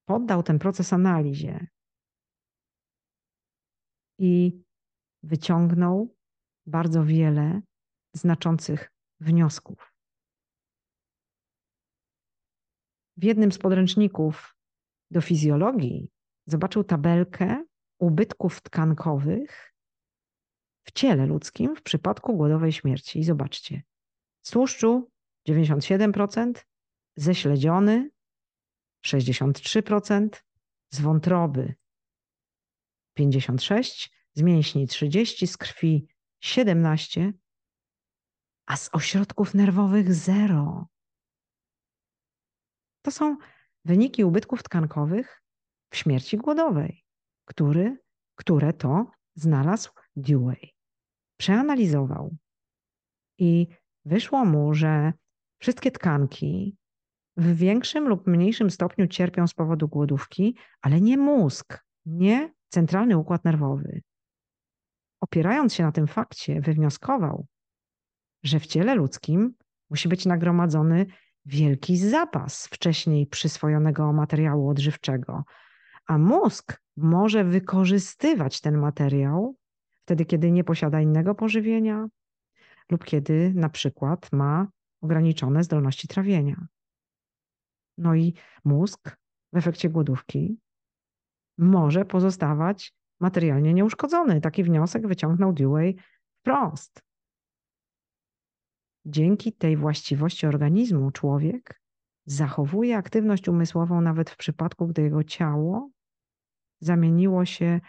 poddał 0.06 0.44
ten 0.44 0.60
proces 0.60 0.94
analizie 0.94 1.68
i 4.20 4.65
wyciągnął 5.26 6.16
bardzo 6.66 7.06
wiele 7.06 7.62
znaczących 8.14 8.92
wniosków. 9.20 9.96
w 13.18 13.24
jednym 13.24 13.52
z 13.52 13.58
podręczników 13.58 14.56
do 15.12 15.22
fizjologii 15.22 16.12
zobaczył 16.48 16.84
tabelkę 16.84 17.66
ubytków 18.00 18.62
tkankowych 18.62 19.74
w 20.84 20.92
ciele 20.92 21.26
ludzkim 21.26 21.76
w 21.76 21.82
przypadku 21.82 22.38
głodowej 22.38 22.72
śmierci. 22.72 23.20
I 23.20 23.24
zobaczcie, 23.24 23.82
z 24.42 24.52
tłuszczu 24.52 25.12
97%, 25.50 26.54
ze 27.16 27.36
śledziony 27.36 28.10
63%, 29.06 30.30
z 30.90 31.02
wątroby 31.02 31.76
56%, 33.20 34.10
z 34.36 34.42
mięśni 34.42 34.88
30%, 34.88 35.48
z 35.48 35.58
krwi 35.58 36.08
17%, 36.44 37.32
a 38.66 38.78
z 38.78 38.90
ośrodków 38.94 39.54
nerwowych 39.54 40.14
0. 40.14 40.88
To 43.02 43.12
są 43.12 43.38
wyniki 43.86 44.24
ubytków 44.24 44.64
tkankowych 44.64 45.44
w 45.90 45.98
śmierci 45.98 46.38
głodowej, 46.38 47.04
który, 47.46 47.98
które 48.36 48.74
to 48.74 49.12
znalazł 49.36 49.92
Dewey. 50.16 50.76
Przeanalizował 51.38 52.36
i 53.38 53.68
wyszło 54.06 54.46
mu, 54.46 54.74
że 54.74 55.14
wszystkie 55.60 55.92
tkanki 55.92 56.78
w 57.38 57.56
większym 57.56 58.08
lub 58.08 58.28
mniejszym 58.28 58.72
stopniu 58.72 59.08
cierpią 59.08 59.48
z 59.48 59.54
powodu 59.54 59.88
głodówki, 59.88 60.58
ale 60.82 61.02
nie 61.02 61.18
mózg, 61.18 61.86
nie 62.06 62.54
centralny 62.70 63.18
układ 63.18 63.46
nerwowy. 63.46 64.02
Opierając 65.26 65.74
się 65.74 65.84
na 65.84 65.92
tym 65.92 66.08
fakcie, 66.08 66.62
wywnioskował, 66.62 67.46
że 68.44 68.60
w 68.60 68.66
ciele 68.68 68.96
ludzkim 68.96 69.54
musi 69.90 70.10
być 70.10 70.26
nagromadzony 70.26 71.06
wielki 71.46 71.98
zapas 71.98 72.68
wcześniej 72.68 73.28
przyswojonego 73.28 74.14
materiału 74.14 74.70
odżywczego, 74.70 75.44
a 76.08 76.18
mózg 76.18 76.82
może 76.98 77.44
wykorzystywać 77.44 78.62
ten 78.62 78.78
materiał 78.78 79.56
wtedy, 79.94 80.26
kiedy 80.26 80.52
nie 80.52 80.64
posiada 80.64 81.02
innego 81.02 81.36
pożywienia 81.36 82.08
lub 82.92 83.04
kiedy 83.04 83.54
na 83.56 83.70
przykład 83.70 84.32
ma 84.32 84.68
ograniczone 85.02 85.64
zdolności 85.64 86.08
trawienia. 86.08 86.68
No 87.98 88.16
i 88.16 88.34
mózg 88.66 89.18
w 89.54 89.58
efekcie 89.58 89.90
głodówki 89.90 90.58
może 91.58 92.06
pozostawać 92.06 92.94
materialnie 93.20 93.74
nieuszkodzony. 93.74 94.42
Taki 94.42 94.64
wniosek 94.64 95.08
wyciągnął 95.08 95.54
Dewey 95.54 95.96
wprost. 96.40 97.02
Dzięki 99.06 99.54
tej 99.54 99.78
właściwości 99.78 100.48
organizmu 100.48 101.12
człowiek 101.12 101.82
zachowuje 102.26 102.98
aktywność 102.98 103.48
umysłową 103.48 104.02
nawet 104.02 104.30
w 104.30 104.38
przypadku, 104.38 104.88
gdy 104.88 105.02
jego 105.02 105.24
ciało 105.24 105.90
zamieniło 106.80 107.46
się 107.46 107.82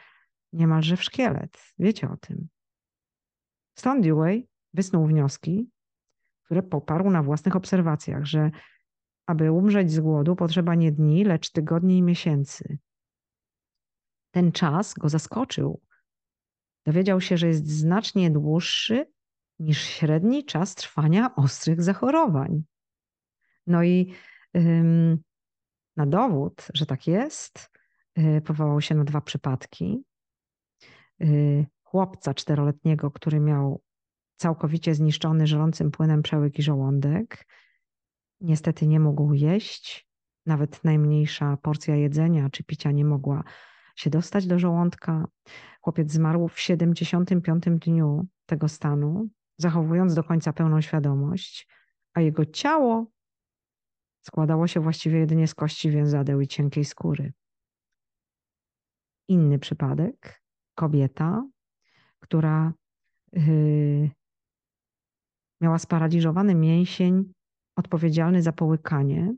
niemalże 0.52 0.96
w 0.96 1.04
szkielet. 1.04 1.58
Wiecie 1.78 2.10
o 2.10 2.16
tym. 2.16 2.48
Stąd 3.74 4.04
Dewey 4.04 4.48
wysnuł 4.74 5.06
wnioski, 5.06 5.70
które 6.42 6.62
poparł 6.62 7.10
na 7.10 7.22
własnych 7.22 7.56
obserwacjach, 7.56 8.24
że 8.24 8.50
aby 9.26 9.52
umrzeć 9.52 9.92
z 9.92 10.00
głodu 10.00 10.36
potrzeba 10.36 10.74
nie 10.74 10.92
dni, 10.92 11.24
lecz 11.24 11.50
tygodni 11.50 11.98
i 11.98 12.02
miesięcy. 12.02 12.78
Ten 14.36 14.52
czas 14.52 14.94
go 14.94 15.08
zaskoczył. 15.08 15.80
Dowiedział 16.86 17.20
się, 17.20 17.36
że 17.36 17.46
jest 17.46 17.68
znacznie 17.68 18.30
dłuższy 18.30 19.06
niż 19.58 19.82
średni 19.82 20.44
czas 20.44 20.74
trwania 20.74 21.34
ostrych 21.36 21.82
zachorowań. 21.82 22.64
No 23.66 23.82
i 23.82 24.12
ym, 24.56 25.18
na 25.96 26.06
dowód, 26.06 26.68
że 26.74 26.86
tak 26.86 27.06
jest, 27.06 27.70
yy, 28.16 28.40
powołał 28.40 28.80
się 28.80 28.94
na 28.94 29.04
dwa 29.04 29.20
przypadki. 29.20 30.04
Yy, 31.18 31.66
chłopca 31.82 32.34
czteroletniego, 32.34 33.10
który 33.10 33.40
miał 33.40 33.82
całkowicie 34.36 34.94
zniszczony 34.94 35.46
żelącym 35.46 35.90
płynem 35.90 36.22
przełyk 36.22 36.58
i 36.58 36.62
żołądek. 36.62 37.46
Niestety 38.40 38.86
nie 38.86 39.00
mógł 39.00 39.32
jeść, 39.32 40.08
nawet 40.46 40.84
najmniejsza 40.84 41.56
porcja 41.56 41.96
jedzenia 41.96 42.50
czy 42.50 42.64
picia 42.64 42.90
nie 42.90 43.04
mogła 43.04 43.44
się 43.96 44.10
dostać 44.10 44.46
do 44.46 44.58
żołądka. 44.58 45.24
Chłopiec 45.80 46.12
zmarł 46.12 46.48
w 46.48 46.60
75 46.60 47.64
dniu 47.64 48.26
tego 48.46 48.68
stanu, 48.68 49.28
zachowując 49.58 50.14
do 50.14 50.24
końca 50.24 50.52
pełną 50.52 50.80
świadomość, 50.80 51.68
a 52.14 52.20
jego 52.20 52.46
ciało 52.46 53.06
składało 54.20 54.66
się 54.66 54.80
właściwie 54.80 55.18
jedynie 55.18 55.48
z 55.48 55.54
kości 55.54 55.90
więzadeł 55.90 56.40
i 56.40 56.46
cienkiej 56.46 56.84
skóry. 56.84 57.32
Inny 59.28 59.58
przypadek, 59.58 60.42
kobieta, 60.74 61.48
która 62.20 62.72
yy, 63.32 64.10
miała 65.60 65.78
sparaliżowany 65.78 66.54
mięsień 66.54 67.32
odpowiedzialny 67.76 68.42
za 68.42 68.52
połykanie, 68.52 69.34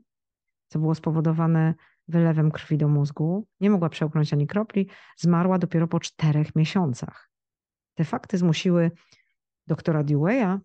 co 0.67 0.79
było 0.79 0.95
spowodowane 0.95 1.73
wylewem 2.09 2.51
krwi 2.51 2.77
do 2.77 2.87
mózgu. 2.87 3.47
Nie 3.59 3.69
mogła 3.69 3.89
przełknąć 3.89 4.33
ani 4.33 4.47
kropli, 4.47 4.89
zmarła 5.17 5.57
dopiero 5.57 5.87
po 5.87 5.99
czterech 5.99 6.55
miesiącach. 6.55 7.29
Te 7.95 8.03
fakty 8.03 8.37
zmusiły 8.37 8.91
doktora 9.67 10.03
Deweya 10.03 10.59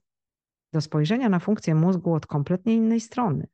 do 0.72 0.80
spojrzenia 0.80 1.28
na 1.28 1.38
funkcję 1.38 1.74
mózgu 1.74 2.14
od 2.14 2.26
kompletnie 2.26 2.74
innej 2.74 3.00
strony. 3.00 3.46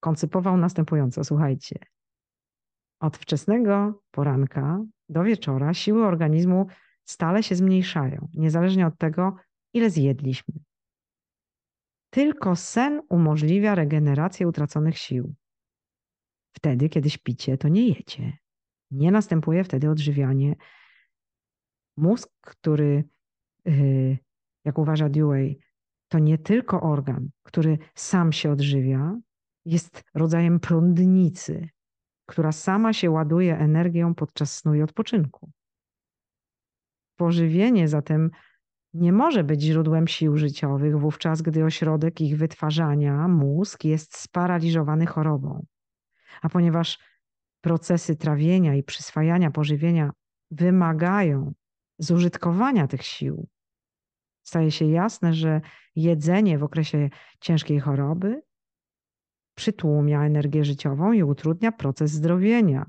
Koncypował 0.00 0.56
następująco, 0.56 1.24
słuchajcie. 1.24 1.78
Od 3.00 3.16
wczesnego 3.16 4.02
poranka 4.10 4.80
do 5.08 5.22
wieczora 5.22 5.74
siły 5.74 6.06
organizmu 6.06 6.66
stale 7.04 7.42
się 7.42 7.54
zmniejszają, 7.54 8.28
niezależnie 8.34 8.86
od 8.86 8.98
tego, 8.98 9.36
ile 9.72 9.90
zjedliśmy. 9.90 10.54
Tylko 12.10 12.56
sen 12.56 13.02
umożliwia 13.08 13.74
regenerację 13.74 14.48
utraconych 14.48 14.98
sił. 14.98 15.34
Wtedy, 16.56 16.88
kiedy 16.88 17.10
śpicie, 17.10 17.58
to 17.58 17.68
nie 17.68 17.88
jecie. 17.88 18.38
Nie 18.90 19.10
następuje 19.10 19.64
wtedy 19.64 19.90
odżywianie. 19.90 20.56
Mózg, 21.96 22.30
który, 22.40 23.04
y, 23.68 24.18
jak 24.64 24.78
uważa 24.78 25.08
Dewey, 25.08 25.58
to 26.08 26.18
nie 26.18 26.38
tylko 26.38 26.80
organ, 26.80 27.30
który 27.42 27.78
sam 27.94 28.32
się 28.32 28.50
odżywia, 28.50 29.16
jest 29.64 30.04
rodzajem 30.14 30.60
prądnicy, 30.60 31.68
która 32.26 32.52
sama 32.52 32.92
się 32.92 33.10
ładuje 33.10 33.58
energią 33.58 34.14
podczas 34.14 34.56
snu 34.56 34.74
i 34.74 34.82
odpoczynku. 34.82 35.50
Pożywienie 37.16 37.88
zatem 37.88 38.30
nie 38.94 39.12
może 39.12 39.44
być 39.44 39.62
źródłem 39.62 40.08
sił 40.08 40.36
życiowych, 40.36 41.00
wówczas 41.00 41.42
gdy 41.42 41.64
ośrodek 41.64 42.20
ich 42.20 42.38
wytwarzania, 42.38 43.28
mózg, 43.28 43.84
jest 43.84 44.16
sparaliżowany 44.16 45.06
chorobą. 45.06 45.66
A 46.42 46.48
ponieważ 46.48 46.98
procesy 47.60 48.16
trawienia 48.16 48.74
i 48.74 48.82
przyswajania 48.82 49.50
pożywienia 49.50 50.10
wymagają 50.50 51.52
zużytkowania 51.98 52.86
tych 52.86 53.02
sił, 53.02 53.48
staje 54.42 54.70
się 54.70 54.84
jasne, 54.84 55.34
że 55.34 55.60
jedzenie 55.96 56.58
w 56.58 56.64
okresie 56.64 57.10
ciężkiej 57.40 57.80
choroby 57.80 58.42
przytłumia 59.54 60.24
energię 60.24 60.64
życiową 60.64 61.12
i 61.12 61.22
utrudnia 61.22 61.72
proces 61.72 62.10
zdrowienia, 62.10 62.86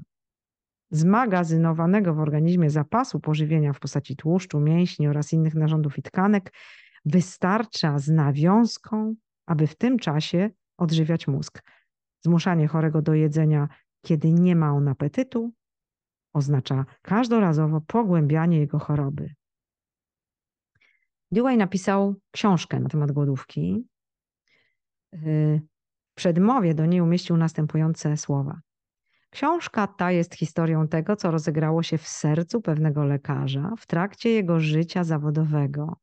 zmagazynowanego 0.92 2.14
w 2.14 2.20
organizmie 2.20 2.70
zapasu 2.70 3.20
pożywienia 3.20 3.74
w 3.74 3.80
postaci 3.80 4.16
tłuszczu, 4.16 4.60
mięśni 4.60 5.08
oraz 5.08 5.34
innych 5.34 5.56
narządów 5.56 5.98
i 5.98 6.02
tkanek 6.02 6.54
wystarcza 7.06 8.00
z 8.00 8.10
nawiązką, 8.10 9.16
aby 9.46 9.68
w 9.68 9.76
tym 9.76 10.00
czasie 10.00 10.50
odżywiać 10.78 11.28
mózg. 11.28 11.64
Zmuszanie 12.28 12.68
chorego 12.68 13.02
do 13.02 13.14
jedzenia, 13.14 13.68
kiedy 14.02 14.32
nie 14.32 14.56
ma 14.56 14.74
on 14.74 14.88
apetytu, 14.88 15.54
oznacza 16.34 16.86
każdorazowo 17.02 17.82
pogłębianie 17.82 18.60
jego 18.60 18.80
choroby. 18.80 19.34
Dewey 21.32 21.58
napisał 21.58 22.16
książkę 22.32 22.80
na 22.80 22.90
temat 22.90 23.12
głodówki. 23.12 23.88
W 25.14 25.60
przedmowie 26.16 26.74
do 26.74 26.86
niej 26.86 27.02
umieścił 27.02 27.38
następujące 27.38 28.18
słowa. 28.18 28.60
Książka 29.30 29.88
ta 29.88 30.12
jest 30.12 30.36
historią 30.36 30.88
tego, 30.88 31.16
co 31.16 31.32
rozegrało 31.32 31.84
się 31.84 31.98
w 31.98 32.08
sercu 32.08 32.62
pewnego 32.62 33.04
lekarza 33.04 33.74
w 33.78 33.86
trakcie 33.86 34.30
jego 34.30 34.60
życia 34.60 35.04
zawodowego. 35.04 35.98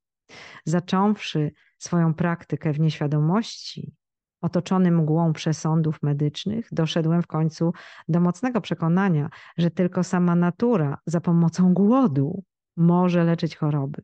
Zacząwszy 0.65 1.53
swoją 1.79 2.15
praktykę 2.15 2.73
w 2.73 2.81
nieświadomości, 2.81 3.95
otoczony 4.45 4.91
mgłą 4.91 5.33
przesądów 5.33 6.03
medycznych, 6.03 6.69
doszedłem 6.73 7.23
w 7.23 7.27
końcu 7.27 7.73
do 8.09 8.21
mocnego 8.21 8.61
przekonania, 8.61 9.29
że 9.59 9.71
tylko 9.71 10.05
sama 10.05 10.35
natura 10.35 10.99
za 11.07 11.21
pomocą 11.21 11.75
głodu 11.75 12.45
może 12.77 13.25
leczyć 13.25 13.57
choroby. 13.57 14.03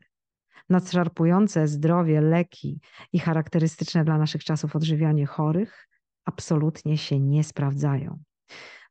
Nadszarpujące 0.69 1.69
zdrowie 1.69 2.21
leki 2.21 2.81
i 3.13 3.19
charakterystyczne 3.19 4.05
dla 4.05 4.19
naszych 4.19 4.45
czasów 4.45 4.77
odżywianie 4.77 5.27
chorych 5.27 5.89
absolutnie 6.25 6.99
się 6.99 7.21
nie 7.21 7.45
sprawdzają. 7.45 8.19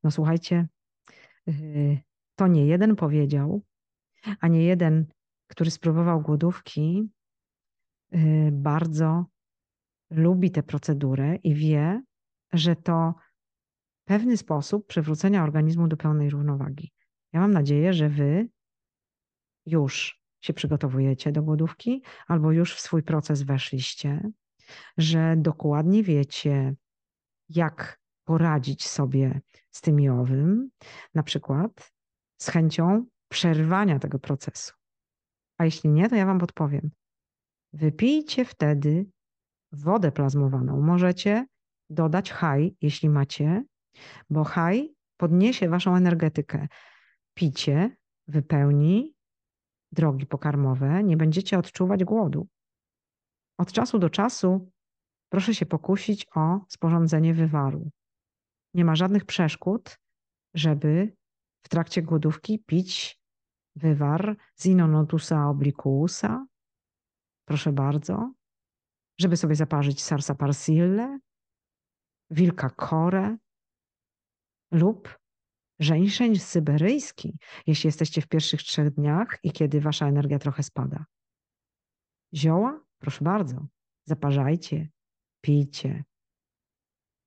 No 0.03 0.11
słuchajcie, 0.11 0.67
y, 1.47 1.99
to 2.35 2.47
nie 2.47 2.65
jeden 2.65 2.95
powiedział, 2.95 3.61
a 4.39 4.47
nie 4.47 4.63
jeden, 4.63 5.05
który 5.47 5.71
spróbował 5.71 6.21
głodówki, 6.21 7.09
y, 8.15 8.49
bardzo 8.51 9.25
lubi 10.09 10.51
tę 10.51 10.63
procedurę 10.63 11.35
i 11.35 11.55
wie, 11.55 12.01
że 12.53 12.75
to 12.75 13.13
pewny 14.05 14.37
sposób 14.37 14.87
przywrócenia 14.87 15.43
organizmu 15.43 15.87
do 15.87 15.97
pełnej 15.97 16.29
równowagi. 16.29 16.91
Ja 17.33 17.39
mam 17.39 17.51
nadzieję, 17.51 17.93
że 17.93 18.09
wy 18.09 18.49
już 19.65 20.21
się 20.41 20.53
przygotowujecie 20.53 21.31
do 21.31 21.43
głodówki 21.43 22.03
albo 22.27 22.51
już 22.51 22.75
w 22.75 22.79
swój 22.79 23.03
proces 23.03 23.41
weszliście, 23.41 24.29
że 24.97 25.35
dokładnie 25.37 26.03
wiecie, 26.03 26.75
jak 27.49 27.99
poradzić 28.23 28.87
sobie 28.87 29.41
z 29.71 29.81
tym 29.81 30.11
owym, 30.19 30.69
na 31.13 31.23
przykład 31.23 31.93
z 32.41 32.49
chęcią 32.49 33.05
przerwania 33.29 33.99
tego 33.99 34.19
procesu. 34.19 34.73
A 35.57 35.65
jeśli 35.65 35.89
nie, 35.89 36.09
to 36.09 36.15
ja 36.15 36.25
Wam 36.25 36.39
podpowiem. 36.39 36.91
Wypijcie 37.73 38.45
wtedy 38.45 39.05
wodę 39.71 40.11
plazmowaną. 40.11 40.81
Możecie 40.81 41.45
dodać 41.89 42.31
haj, 42.31 42.75
jeśli 42.81 43.09
macie, 43.09 43.63
bo 44.29 44.43
haj 44.43 44.95
podniesie 45.17 45.69
Waszą 45.69 45.95
energetykę. 45.95 46.67
Picie 47.33 47.97
wypełni 48.27 49.15
drogi 49.91 50.25
pokarmowe, 50.25 51.03
nie 51.03 51.17
będziecie 51.17 51.59
odczuwać 51.59 52.03
głodu. 52.03 52.47
Od 53.57 53.71
czasu 53.71 53.99
do 53.99 54.09
czasu 54.09 54.71
proszę 55.29 55.55
się 55.55 55.65
pokusić 55.65 56.27
o 56.35 56.59
sporządzenie 56.67 57.33
wywaru. 57.33 57.89
Nie 58.73 58.85
ma 58.85 58.95
żadnych 58.95 59.25
przeszkód, 59.25 59.99
żeby 60.53 61.15
w 61.61 61.69
trakcie 61.69 62.01
głodówki 62.01 62.59
pić 62.59 63.19
wywar 63.75 64.37
Zinonotusa 64.61 65.49
obliquusa. 65.49 66.45
Proszę 67.45 67.73
bardzo. 67.73 68.33
Żeby 69.19 69.37
sobie 69.37 69.55
zaparzyć 69.55 70.03
sarsa 70.03 70.35
parsille, 70.35 71.19
wilka 72.29 72.69
kore 72.69 73.37
lub 74.71 75.19
żeńszeń 75.79 76.39
syberyjski, 76.39 77.37
jeśli 77.67 77.87
jesteście 77.87 78.21
w 78.21 78.27
pierwszych 78.27 78.63
trzech 78.63 78.89
dniach 78.89 79.39
i 79.43 79.51
kiedy 79.51 79.81
wasza 79.81 80.07
energia 80.07 80.39
trochę 80.39 80.63
spada. 80.63 81.05
Zioła? 82.33 82.83
Proszę 82.99 83.25
bardzo. 83.25 83.67
Zaparzajcie, 84.05 84.89
pijcie, 85.41 86.03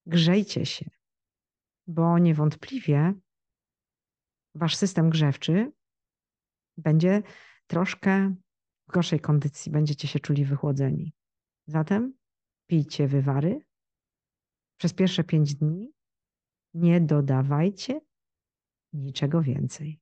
grzejcie 0.07 0.67
się, 0.67 0.91
bo 1.87 2.19
niewątpliwie 2.19 3.15
wasz 4.55 4.77
system 4.77 5.11
grzewczy 5.11 5.73
będzie 6.77 7.23
troszkę 7.67 8.35
w 8.89 8.93
gorszej 8.93 9.21
kondycji, 9.21 9.73
będziecie 9.73 10.09
się 10.09 10.21
czuli 10.21 10.45
wychłodzeni. 10.45 11.13
Zatem 11.73 12.15
pijcie 12.67 13.09
wywary 13.09 13.61
przez 14.77 14.93
pierwsze 14.93 15.25
pięć 15.25 15.55
dni. 15.55 15.93
Nie 16.75 17.01
dodawajcie 17.01 18.01
niczego 18.93 19.43
więcej. 19.43 20.01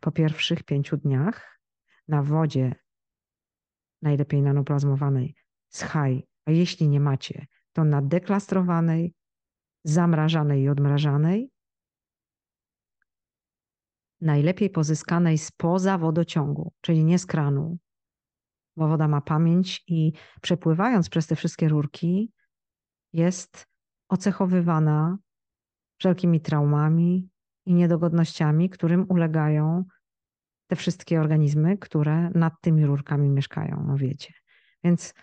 Po 0.00 0.12
pierwszych 0.12 0.62
pięciu 0.62 0.96
dniach 0.96 1.60
na 2.08 2.22
wodzie, 2.22 2.74
najlepiej 4.02 4.42
nanoplazmowanej, 4.42 5.34
high, 5.74 6.26
a 6.46 6.50
jeśli 6.50 6.88
nie 6.88 7.00
macie, 7.00 7.46
to 7.72 7.84
na 7.84 8.02
deklastrowanej, 8.02 9.14
zamrażanej 9.84 10.62
i 10.62 10.68
odmrażanej, 10.68 11.50
najlepiej 14.20 14.70
pozyskanej 14.70 15.38
spoza 15.38 15.98
wodociągu, 15.98 16.72
czyli 16.80 17.04
nie 17.04 17.18
z 17.18 17.26
kranu, 17.26 17.78
bo 18.78 18.88
woda 18.88 19.08
ma 19.08 19.20
pamięć 19.20 19.84
i 19.86 20.12
przepływając 20.42 21.08
przez 21.08 21.26
te 21.26 21.36
wszystkie 21.36 21.68
rurki, 21.68 22.32
jest 23.12 23.66
ocechowywana 24.08 25.18
wszelkimi 25.98 26.40
traumami 26.40 27.28
i 27.66 27.74
niedogodnościami, 27.74 28.70
którym 28.70 29.06
ulegają 29.08 29.84
te 30.66 30.76
wszystkie 30.76 31.20
organizmy, 31.20 31.78
które 31.78 32.30
nad 32.30 32.54
tymi 32.60 32.86
rurkami 32.86 33.30
mieszkają, 33.30 33.84
no 33.86 33.96
wiecie. 33.96 34.34
Więc 34.84 35.14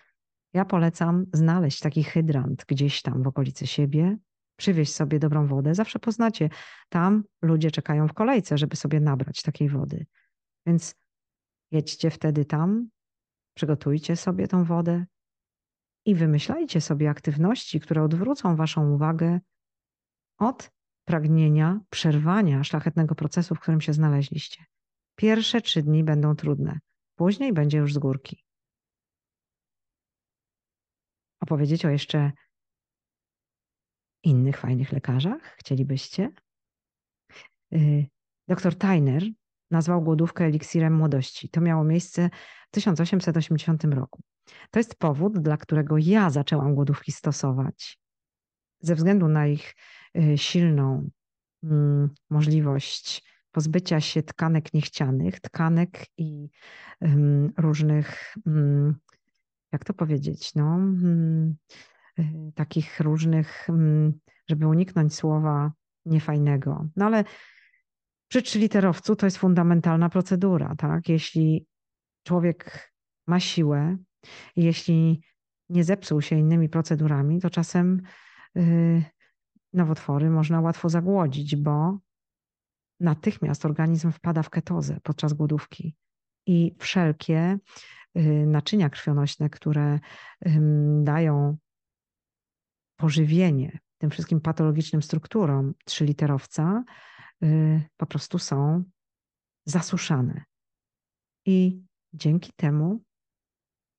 ja 0.52 0.64
polecam 0.64 1.26
znaleźć 1.32 1.80
taki 1.80 2.04
hydrant 2.04 2.64
gdzieś 2.68 3.02
tam 3.02 3.22
w 3.22 3.26
okolicy 3.26 3.66
siebie, 3.66 4.16
przywieźć 4.56 4.94
sobie 4.94 5.18
dobrą 5.18 5.46
wodę. 5.46 5.74
Zawsze 5.74 5.98
poznacie, 5.98 6.48
tam 6.88 7.24
ludzie 7.42 7.70
czekają 7.70 8.08
w 8.08 8.12
kolejce, 8.12 8.58
żeby 8.58 8.76
sobie 8.76 9.00
nabrać 9.00 9.42
takiej 9.42 9.68
wody. 9.68 10.06
Więc 10.66 10.94
jedźcie 11.70 12.10
wtedy 12.10 12.44
tam, 12.44 12.88
przygotujcie 13.56 14.16
sobie 14.16 14.48
tą 14.48 14.64
wodę 14.64 15.06
i 16.06 16.14
wymyślajcie 16.14 16.80
sobie 16.80 17.10
aktywności, 17.10 17.80
które 17.80 18.02
odwrócą 18.02 18.56
Waszą 18.56 18.90
uwagę 18.90 19.40
od 20.38 20.70
pragnienia 21.04 21.80
przerwania 21.90 22.64
szlachetnego 22.64 23.14
procesu, 23.14 23.54
w 23.54 23.60
którym 23.60 23.80
się 23.80 23.92
znaleźliście. 23.92 24.64
Pierwsze 25.16 25.60
trzy 25.60 25.82
dni 25.82 26.04
będą 26.04 26.36
trudne, 26.36 26.78
później 27.14 27.52
będzie 27.52 27.78
już 27.78 27.94
z 27.94 27.98
górki. 27.98 28.44
Opowiedzieć 31.40 31.84
o 31.84 31.88
jeszcze 31.88 32.32
innych 34.22 34.58
fajnych 34.58 34.92
lekarzach? 34.92 35.56
Chcielibyście? 35.58 36.30
Y, 37.72 38.06
doktor 38.48 38.74
Tyner 38.74 39.22
nazwał 39.70 40.02
głodówkę 40.02 40.44
eliksirem 40.44 40.94
młodości. 40.94 41.48
To 41.48 41.60
miało 41.60 41.84
miejsce 41.84 42.30
w 42.68 42.70
1880 42.70 43.84
roku. 43.84 44.22
To 44.70 44.78
jest 44.80 44.98
powód, 44.98 45.38
dla 45.38 45.56
którego 45.56 45.98
ja 45.98 46.30
zaczęłam 46.30 46.74
głodówki 46.74 47.12
stosować. 47.12 47.98
Ze 48.80 48.94
względu 48.94 49.28
na 49.28 49.46
ich 49.46 49.74
y, 50.18 50.38
silną 50.38 51.10
mm, 51.64 52.10
możliwość 52.30 53.22
pozbycia 53.52 54.00
się 54.00 54.22
tkanek 54.22 54.74
niechcianych, 54.74 55.40
tkanek 55.40 56.06
i 56.18 56.48
różnych, 57.58 58.34
mm, 58.46 58.96
jak 59.72 59.84
to 59.84 59.94
powiedzieć, 59.94 60.54
no, 60.54 60.74
mm, 60.74 61.56
y, 62.18 62.52
takich 62.54 63.00
różnych, 63.00 63.68
żeby 64.48 64.66
uniknąć 64.66 65.14
słowa 65.14 65.72
niefajnego. 66.06 66.86
No 66.96 67.06
ale 67.06 67.24
przy 68.28 68.42
trzyliterowcu 68.42 69.16
to 69.16 69.26
jest 69.26 69.38
fundamentalna 69.38 70.08
procedura, 70.08 70.74
tak? 70.78 71.08
Jeśli 71.08 71.66
człowiek 72.24 72.92
ma 73.26 73.40
siłę 73.40 73.96
jeśli 74.56 75.20
nie 75.68 75.84
zepsuł 75.84 76.22
się 76.22 76.36
innymi 76.36 76.68
procedurami, 76.68 77.40
to 77.40 77.50
czasem 77.50 78.02
yy, 78.54 79.02
nowotwory 79.72 80.30
można 80.30 80.60
łatwo 80.60 80.88
zagłodzić, 80.88 81.56
bo 81.56 81.98
natychmiast 83.00 83.64
organizm 83.64 84.12
wpada 84.12 84.42
w 84.42 84.50
ketozę 84.50 85.00
podczas 85.02 85.32
głodówki 85.32 85.96
i 86.46 86.76
wszelkie 86.78 87.58
yy, 88.14 88.46
naczynia 88.46 88.90
krwionośne, 88.90 89.50
które 89.50 89.98
dają 91.02 91.56
pożywienie 92.96 93.78
tym 93.98 94.10
wszystkim 94.10 94.40
patologicznym 94.40 95.02
strukturom 95.02 95.74
trzyliterowca, 95.84 96.84
Y, 96.84 97.15
po 97.96 98.06
prostu 98.06 98.38
są 98.38 98.84
zasuszane. 99.64 100.44
I 101.46 101.82
dzięki 102.12 102.52
temu 102.56 103.00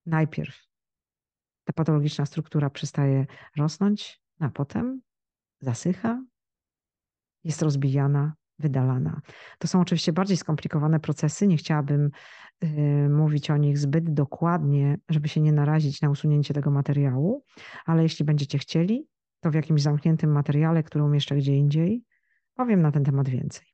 najpierw 0.06 0.67
ta 1.63 1.73
patologiczna 1.73 2.26
struktura 2.26 2.69
przestaje 2.69 3.26
rosnąć, 3.58 4.21
a 4.39 4.50
potem 4.50 5.02
zasycha, 5.62 6.23
jest 7.43 7.62
rozbijana, 7.62 8.34
wydalana. 8.60 9.21
To 9.60 9.67
są 9.67 9.82
oczywiście 9.82 10.13
bardziej 10.13 10.38
skomplikowane 10.38 11.00
procesy. 11.00 11.47
Nie 11.47 11.58
chciałabym 11.58 12.10
y, 12.63 12.67
mówić 13.10 13.52
o 13.52 13.58
nich 13.58 13.78
zbyt 13.78 14.13
dokładnie, 14.13 14.97
żeby 15.10 15.30
się 15.30 15.41
nie 15.41 15.52
narazić 15.52 16.02
na 16.02 16.10
usunięcie 16.10 16.54
tego 16.54 16.71
materiału, 16.71 17.43
ale 17.86 18.04
jeśli 18.04 18.26
będziecie 18.26 18.58
chcieli, 18.58 19.08
to 19.39 19.52
w 19.52 19.54
jakimś 19.54 19.82
zamkniętym 19.82 20.32
materiale, 20.32 20.84
który 20.84 21.04
umieszczę 21.04 21.36
gdzie 21.36 21.56
indziej, 21.56 22.04
Powiem 22.57 22.81
na 22.81 22.91
ten 22.91 23.03
temat 23.03 23.29
więcej. 23.29 23.67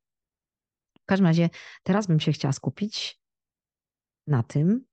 W 0.99 1.05
każdym 1.05 1.27
razie 1.27 1.49
teraz 1.83 2.07
bym 2.07 2.19
się 2.19 2.31
chciała 2.31 2.51
skupić 2.51 3.19
na 4.27 4.43
tym, 4.43 4.85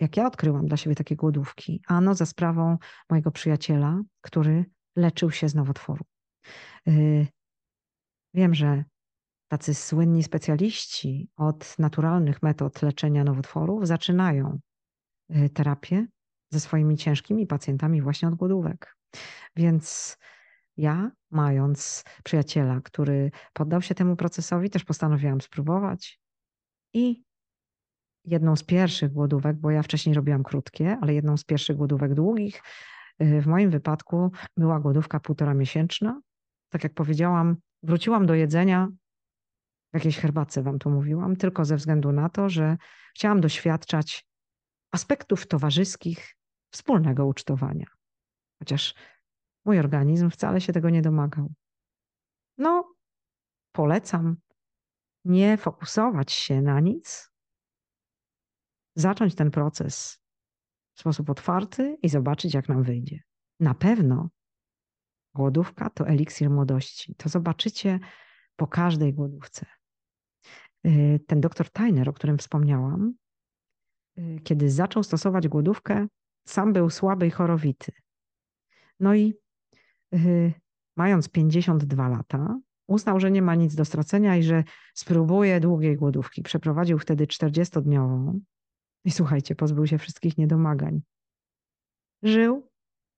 jak 0.00 0.16
ja 0.16 0.26
odkryłam 0.26 0.66
dla 0.66 0.76
siebie 0.76 0.96
takie 0.96 1.16
głodówki. 1.16 1.82
Ano 1.86 2.14
za 2.14 2.26
sprawą 2.26 2.78
mojego 3.10 3.30
przyjaciela, 3.30 4.02
który 4.20 4.64
leczył 4.96 5.30
się 5.30 5.48
z 5.48 5.54
nowotworu. 5.54 6.04
Y, 6.88 7.26
wiem, 8.34 8.54
że 8.54 8.84
tacy 9.48 9.74
słynni 9.74 10.22
specjaliści 10.22 11.30
od 11.36 11.78
naturalnych 11.78 12.42
metod 12.42 12.82
leczenia 12.82 13.24
nowotworów 13.24 13.86
zaczynają 13.86 14.60
y, 15.30 15.50
terapię 15.50 16.06
ze 16.50 16.60
swoimi 16.60 16.96
ciężkimi 16.96 17.46
pacjentami 17.46 18.02
właśnie 18.02 18.28
od 18.28 18.34
głodówek. 18.34 18.96
Więc 19.56 20.16
Ja, 20.80 21.10
mając 21.30 22.04
przyjaciela, 22.24 22.80
który 22.80 23.30
poddał 23.52 23.82
się 23.82 23.94
temu 23.94 24.16
procesowi, 24.16 24.70
też 24.70 24.84
postanowiłam 24.84 25.40
spróbować. 25.40 26.20
I 26.94 27.24
jedną 28.24 28.56
z 28.56 28.62
pierwszych 28.62 29.12
głodówek, 29.12 29.56
bo 29.56 29.70
ja 29.70 29.82
wcześniej 29.82 30.14
robiłam 30.14 30.42
krótkie, 30.42 30.98
ale 31.00 31.14
jedną 31.14 31.36
z 31.36 31.44
pierwszych 31.44 31.76
głodówek 31.76 32.14
długich, 32.14 32.62
y, 33.22 33.40
w 33.40 33.46
moim 33.46 33.70
wypadku 33.70 34.32
była 34.56 34.80
głodówka 34.80 35.20
półtora 35.20 35.54
miesięczna. 35.54 36.20
Tak 36.68 36.84
jak 36.84 36.94
powiedziałam, 36.94 37.56
wróciłam 37.82 38.26
do 38.26 38.34
jedzenia 38.34 38.88
w 39.92 39.94
jakiejś 39.94 40.18
herbatce 40.18 40.62
wam 40.62 40.78
to 40.78 40.90
mówiłam, 40.90 41.36
tylko 41.36 41.64
ze 41.64 41.76
względu 41.76 42.12
na 42.12 42.28
to, 42.28 42.48
że 42.48 42.76
chciałam 43.14 43.40
doświadczać 43.40 44.26
aspektów 44.92 45.46
towarzyskich 45.46 46.36
wspólnego 46.72 47.26
ucztowania. 47.26 47.86
Chociaż 48.58 48.94
mój 49.64 49.78
organizm 49.78 50.30
wcale 50.30 50.60
się 50.60 50.72
tego 50.72 50.90
nie 50.90 51.02
domagał. 51.02 51.52
No, 52.58 52.94
polecam 53.72 54.36
nie 55.24 55.56
fokusować 55.56 56.32
się 56.32 56.62
na 56.62 56.80
nic, 56.80 57.30
zacząć 58.94 59.34
ten 59.34 59.50
proces 59.50 60.20
w 60.94 61.00
sposób 61.00 61.30
otwarty 61.30 61.96
i 62.02 62.08
zobaczyć, 62.08 62.54
jak 62.54 62.68
nam 62.68 62.82
wyjdzie. 62.82 63.22
Na 63.60 63.74
pewno 63.74 64.28
głodówka 65.34 65.90
to 65.90 66.08
eliksir 66.08 66.50
młodości. 66.50 67.14
To 67.14 67.28
zobaczycie 67.28 68.00
po 68.56 68.66
każdej 68.66 69.14
głodówce. 69.14 69.66
Y, 70.86 71.20
ten 71.26 71.40
doktor 71.40 71.70
Tyner, 71.70 72.08
o 72.08 72.12
którym 72.12 72.38
wspomniałam, 72.38 73.14
y, 74.18 74.40
kiedy 74.44 74.70
zaczął 74.70 75.02
stosować 75.02 75.48
głodówkę, 75.48 76.06
sam 76.46 76.72
był 76.72 76.90
słaby 76.90 77.26
i 77.26 77.30
chorowity. 77.30 77.92
No 79.00 79.14
i 79.14 79.34
mając 80.96 81.28
52 81.28 82.08
lata, 82.08 82.60
uznał, 82.86 83.20
że 83.20 83.30
nie 83.30 83.42
ma 83.42 83.54
nic 83.54 83.74
do 83.74 83.84
stracenia 83.84 84.36
i 84.36 84.42
że 84.42 84.64
spróbuje 84.94 85.60
długiej 85.60 85.96
głodówki. 85.96 86.42
Przeprowadził 86.42 86.98
wtedy 86.98 87.26
40-dniową 87.26 88.40
i 89.04 89.10
słuchajcie, 89.10 89.54
pozbył 89.54 89.86
się 89.86 89.98
wszystkich 89.98 90.38
niedomagań. 90.38 91.00
Żył 92.22 92.70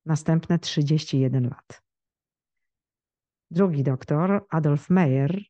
następne 0.07 0.59
31 0.59 1.45
lat. 1.45 1.83
Drugi 3.51 3.83
doktor, 3.83 4.47
Adolf 4.51 4.91
Meyer, 4.91 5.37
y, 5.37 5.45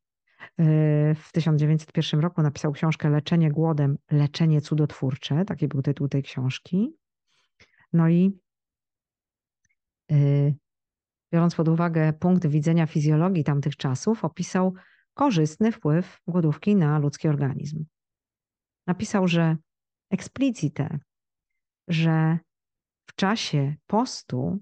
w 1.15 1.33
1901 1.33 2.21
roku 2.21 2.43
napisał 2.43 2.73
książkę 2.73 3.11
Leczenie 3.11 3.51
głodem, 3.51 3.99
leczenie 4.11 4.61
cudotwórcze. 4.61 5.45
Taki 5.45 5.69
był 5.69 5.83
tytuł 5.83 6.09
tej 6.09 6.23
książki. 6.23 6.97
No 7.93 8.09
i 8.09 8.41
y, 10.13 10.55
biorąc 11.33 11.55
pod 11.55 11.69
uwagę 11.69 12.13
punkt 12.13 12.47
widzenia 12.47 12.87
fizjologii 12.87 13.45
tamtych 13.45 13.77
czasów, 13.77 14.25
opisał 14.25 14.75
korzystny 15.15 15.73
wpływ 15.73 16.21
głodówki 16.27 16.77
na 16.77 16.99
ludzki 16.99 17.29
organizm. 17.29 17.85
Napisał, 18.87 19.29
że 19.29 19.57
eksplicite, 20.11 20.99
że 21.89 22.39
w 23.07 23.15
czasie 23.15 23.75
postu 23.87 24.59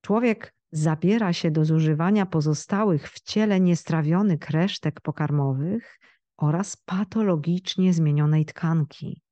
człowiek 0.00 0.54
zabiera 0.72 1.32
się 1.32 1.50
do 1.50 1.64
zużywania 1.64 2.26
pozostałych 2.26 3.10
w 3.10 3.20
ciele 3.20 3.60
niestrawionych 3.60 4.50
resztek 4.50 5.00
pokarmowych 5.00 5.98
oraz 6.36 6.76
patologicznie 6.76 7.92
zmienionej 7.92 8.44
tkanki. 8.44 9.22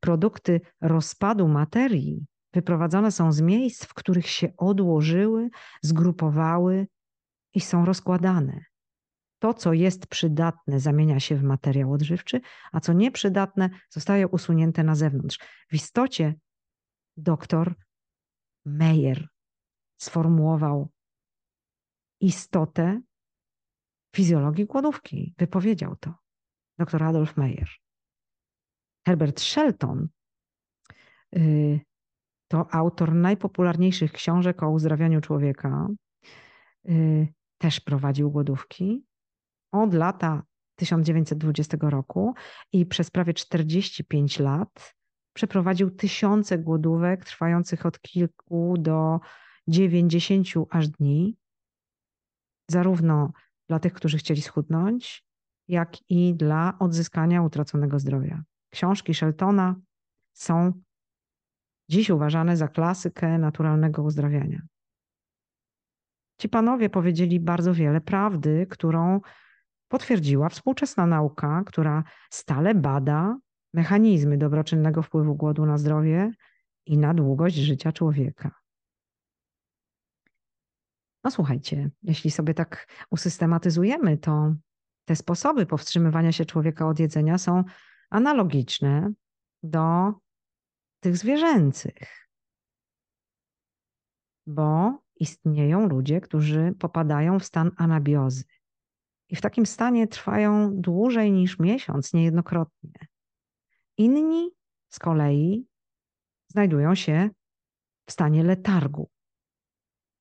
Produkty 0.00 0.60
rozpadu 0.80 1.48
materii 1.48 2.26
wyprowadzone 2.54 3.12
są 3.12 3.32
z 3.32 3.40
miejsc, 3.40 3.84
w 3.84 3.94
których 3.94 4.28
się 4.28 4.52
odłożyły, 4.56 5.48
zgrupowały 5.82 6.86
i 7.54 7.60
są 7.60 7.84
rozkładane. 7.84 8.64
To, 9.38 9.54
co 9.54 9.72
jest 9.72 10.06
przydatne, 10.06 10.80
zamienia 10.80 11.20
się 11.20 11.36
w 11.36 11.42
materiał 11.42 11.92
odżywczy, 11.92 12.40
a 12.72 12.80
co 12.80 12.92
nieprzydatne, 12.92 13.70
zostaje 13.90 14.28
usunięte 14.28 14.84
na 14.84 14.94
zewnątrz. 14.94 15.38
W 15.70 15.74
istocie 15.74 16.34
doktor 17.16 17.74
Meyer 18.64 19.28
sformułował 20.00 20.90
istotę 22.20 23.00
fizjologii 24.16 24.66
głodówki. 24.66 25.34
Wypowiedział 25.38 25.96
to 25.96 26.14
dr 26.78 27.02
Adolf 27.02 27.36
Meyer. 27.36 27.68
Herbert 29.06 29.40
Shelton 29.40 30.08
y, 31.36 31.80
to 32.52 32.74
autor 32.74 33.14
najpopularniejszych 33.14 34.12
książek 34.12 34.62
o 34.62 34.70
uzdrawianiu 34.70 35.20
człowieka. 35.20 35.88
Y, 36.88 37.28
też 37.58 37.80
prowadził 37.80 38.30
głodówki 38.30 39.04
od 39.72 39.94
lata 39.94 40.42
1920 40.76 41.76
roku 41.80 42.34
i 42.72 42.86
przez 42.86 43.10
prawie 43.10 43.34
45 43.34 44.38
lat 44.38 44.94
przeprowadził 45.32 45.90
tysiące 45.90 46.58
głodówek 46.58 47.24
trwających 47.24 47.86
od 47.86 48.00
kilku 48.00 48.74
do 48.78 49.20
90 49.68 50.46
aż 50.70 50.88
dni, 50.88 51.36
zarówno 52.70 53.32
dla 53.68 53.78
tych, 53.78 53.92
którzy 53.92 54.18
chcieli 54.18 54.42
schudnąć, 54.42 55.24
jak 55.68 56.10
i 56.10 56.34
dla 56.34 56.76
odzyskania 56.78 57.42
utraconego 57.42 57.98
zdrowia. 57.98 58.42
Książki 58.70 59.14
Sheltona 59.14 59.76
są 60.32 60.72
dziś 61.92 62.10
uważane 62.10 62.56
za 62.56 62.68
klasykę 62.68 63.38
naturalnego 63.38 64.02
uzdrawiania. 64.02 64.62
Ci 66.38 66.48
panowie 66.48 66.90
powiedzieli 66.90 67.40
bardzo 67.40 67.74
wiele 67.74 68.00
prawdy, 68.00 68.66
którą 68.70 69.20
potwierdziła 69.88 70.48
współczesna 70.48 71.06
nauka, 71.06 71.62
która 71.66 72.04
stale 72.30 72.74
bada 72.74 73.38
mechanizmy 73.74 74.38
dobroczynnego 74.38 75.02
wpływu 75.02 75.34
głodu 75.34 75.66
na 75.66 75.78
zdrowie 75.78 76.30
i 76.86 76.98
na 76.98 77.14
długość 77.14 77.56
życia 77.56 77.92
człowieka. 77.92 78.50
No 81.24 81.30
słuchajcie, 81.30 81.90
jeśli 82.02 82.30
sobie 82.30 82.54
tak 82.54 82.88
usystematyzujemy, 83.10 84.18
to 84.18 84.54
te 85.04 85.16
sposoby 85.16 85.66
powstrzymywania 85.66 86.32
się 86.32 86.44
człowieka 86.44 86.88
od 86.88 86.98
jedzenia 86.98 87.38
są 87.38 87.64
analogiczne 88.10 89.12
do 89.62 90.12
tych 91.02 91.16
zwierzęcych. 91.16 92.28
Bo 94.46 94.98
istnieją 95.16 95.88
ludzie, 95.88 96.20
którzy 96.20 96.74
popadają 96.78 97.38
w 97.38 97.44
stan 97.44 97.70
anabiozy. 97.76 98.44
I 99.28 99.36
w 99.36 99.40
takim 99.40 99.66
stanie 99.66 100.06
trwają 100.06 100.70
dłużej 100.74 101.32
niż 101.32 101.58
miesiąc, 101.58 102.12
niejednokrotnie. 102.12 103.06
Inni 103.96 104.50
z 104.88 104.98
kolei 104.98 105.66
znajdują 106.48 106.94
się 106.94 107.30
w 108.08 108.12
stanie 108.12 108.44
letargu. 108.44 109.10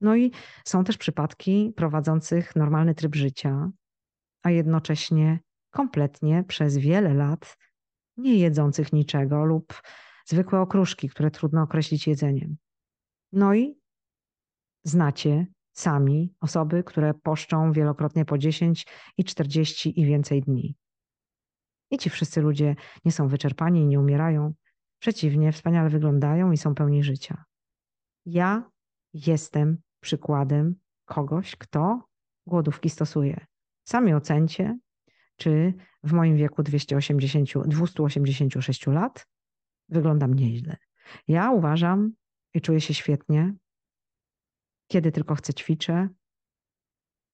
No 0.01 0.15
i 0.15 0.31
są 0.65 0.83
też 0.83 0.97
przypadki 0.97 1.73
prowadzących 1.75 2.55
normalny 2.55 2.95
tryb 2.95 3.15
życia, 3.15 3.71
a 4.43 4.51
jednocześnie 4.51 5.39
kompletnie 5.69 6.43
przez 6.43 6.77
wiele 6.77 7.13
lat 7.13 7.57
nie 8.17 8.35
jedzących 8.35 8.93
niczego 8.93 9.45
lub 9.45 9.81
zwykłe 10.25 10.59
okruszki, 10.59 11.09
które 11.09 11.31
trudno 11.31 11.61
określić 11.61 12.07
jedzeniem. 12.07 12.57
No 13.31 13.55
i 13.55 13.79
znacie 14.83 15.47
sami 15.73 16.33
osoby, 16.39 16.83
które 16.83 17.13
poszczą 17.13 17.71
wielokrotnie 17.71 18.25
po 18.25 18.37
10 18.37 18.85
i 19.17 19.23
40 19.23 19.99
i 19.99 20.05
więcej 20.05 20.41
dni. 20.41 20.75
I 21.91 21.97
ci 21.97 22.09
wszyscy 22.09 22.41
ludzie 22.41 22.75
nie 23.05 23.11
są 23.11 23.27
wyczerpani 23.27 23.81
i 23.81 23.87
nie 23.87 23.99
umierają. 23.99 24.53
Przeciwnie, 24.99 25.51
wspaniale 25.51 25.89
wyglądają 25.89 26.51
i 26.51 26.57
są 26.57 26.75
pełni 26.75 27.03
życia. 27.03 27.43
Ja 28.25 28.69
jestem 29.13 29.77
przykładem 29.99 30.75
kogoś, 31.05 31.55
kto 31.55 32.01
głodówki 32.47 32.89
stosuje. 32.89 33.45
Sami 33.83 34.13
ocencie, 34.13 34.79
czy 35.35 35.73
w 36.03 36.13
moim 36.13 36.37
wieku 36.37 36.63
280, 36.63 37.67
286 37.67 38.87
lat 38.87 39.27
wyglądam 39.91 40.33
nieźle. 40.33 40.77
Ja 41.27 41.51
uważam 41.51 42.11
i 42.53 42.61
czuję 42.61 42.81
się 42.81 42.93
świetnie. 42.93 43.53
Kiedy 44.87 45.11
tylko 45.11 45.35
chcę, 45.35 45.53
ćwiczę. 45.53 46.09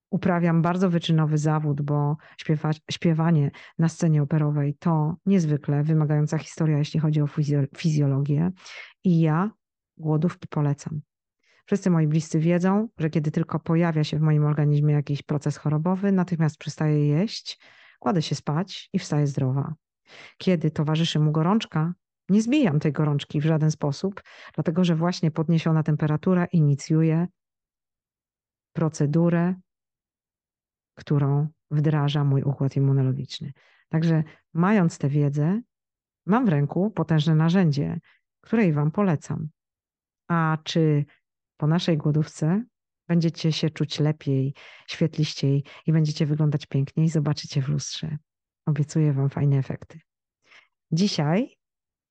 Uprawiam 0.10 0.62
bardzo 0.62 0.90
wyczynowy 0.90 1.38
zawód, 1.38 1.82
bo 1.82 2.18
śpiewa, 2.38 2.72
śpiewanie 2.92 3.52
na 3.80 3.90
scenie 3.90 4.24
operowej 4.24 4.76
to 4.80 5.16
niezwykle 5.26 5.84
wymagająca 5.84 6.38
historia, 6.38 6.78
jeśli 6.78 7.00
chodzi 7.00 7.22
o 7.22 7.28
fizjologię. 7.78 8.52
I 9.04 9.20
ja 9.20 9.52
głodówki 9.98 10.48
polecam. 10.48 11.02
Wszyscy 11.66 11.90
moi 11.90 12.08
bliscy 12.08 12.40
wiedzą, 12.40 12.88
że 12.98 13.10
kiedy 13.10 13.32
tylko 13.32 13.60
pojawia 13.60 14.04
się 14.04 14.18
w 14.18 14.22
moim 14.22 14.46
organizmie 14.46 14.94
jakiś 14.94 15.24
proces 15.24 15.58
chorobowy, 15.58 16.12
natychmiast 16.12 16.58
przestaję 16.58 17.08
jeść, 17.08 17.60
kładę 18.00 18.22
się 18.22 18.36
spać 18.36 18.90
i 18.94 19.00
wstaję 19.00 19.28
zdrowa. 19.28 19.76
Kiedy 20.38 20.72
towarzyszy 20.72 21.20
mu 21.20 21.32
gorączka, 21.32 21.94
nie 22.30 22.42
zbijam 22.42 22.80
tej 22.80 22.92
gorączki 22.92 23.42
w 23.42 23.46
żaden 23.46 23.72
sposób, 23.72 24.24
dlatego 24.54 24.84
że 24.84 24.96
właśnie 24.96 25.32
podniesiona 25.32 25.84
temperatura 25.84 26.46
inicjuje 26.46 27.28
procedurę, 28.74 29.56
którą 30.96 31.48
wdraża 31.72 32.24
mój 32.24 32.44
układ 32.44 32.76
immunologiczny. 32.76 33.52
Także, 33.90 34.24
mając 34.54 34.98
tę 34.98 35.10
wiedzę, 35.10 35.62
mam 36.26 36.46
w 36.46 36.50
ręku 36.50 36.92
potężne 36.92 37.36
narzędzie, 37.36 38.00
które 38.42 38.66
i 38.66 38.74
Wam 38.74 38.92
polecam. 38.92 39.50
A 40.28 40.58
czy 40.64 41.06
po 41.58 41.68
naszej 41.68 41.98
głodówce 41.98 42.64
będziecie 43.08 43.52
się 43.52 43.70
czuć 43.70 44.00
lepiej, 44.00 44.54
świetliściej 44.88 45.64
i 45.86 45.92
będziecie 45.92 46.26
wyglądać 46.26 46.66
piękniej, 46.66 47.10
zobaczycie 47.10 47.62
w 47.62 47.70
lustrze. 47.70 48.18
Obiecuję 48.66 49.14
Wam 49.14 49.30
fajne 49.30 49.58
efekty. 49.58 50.00
Dzisiaj 50.92 51.57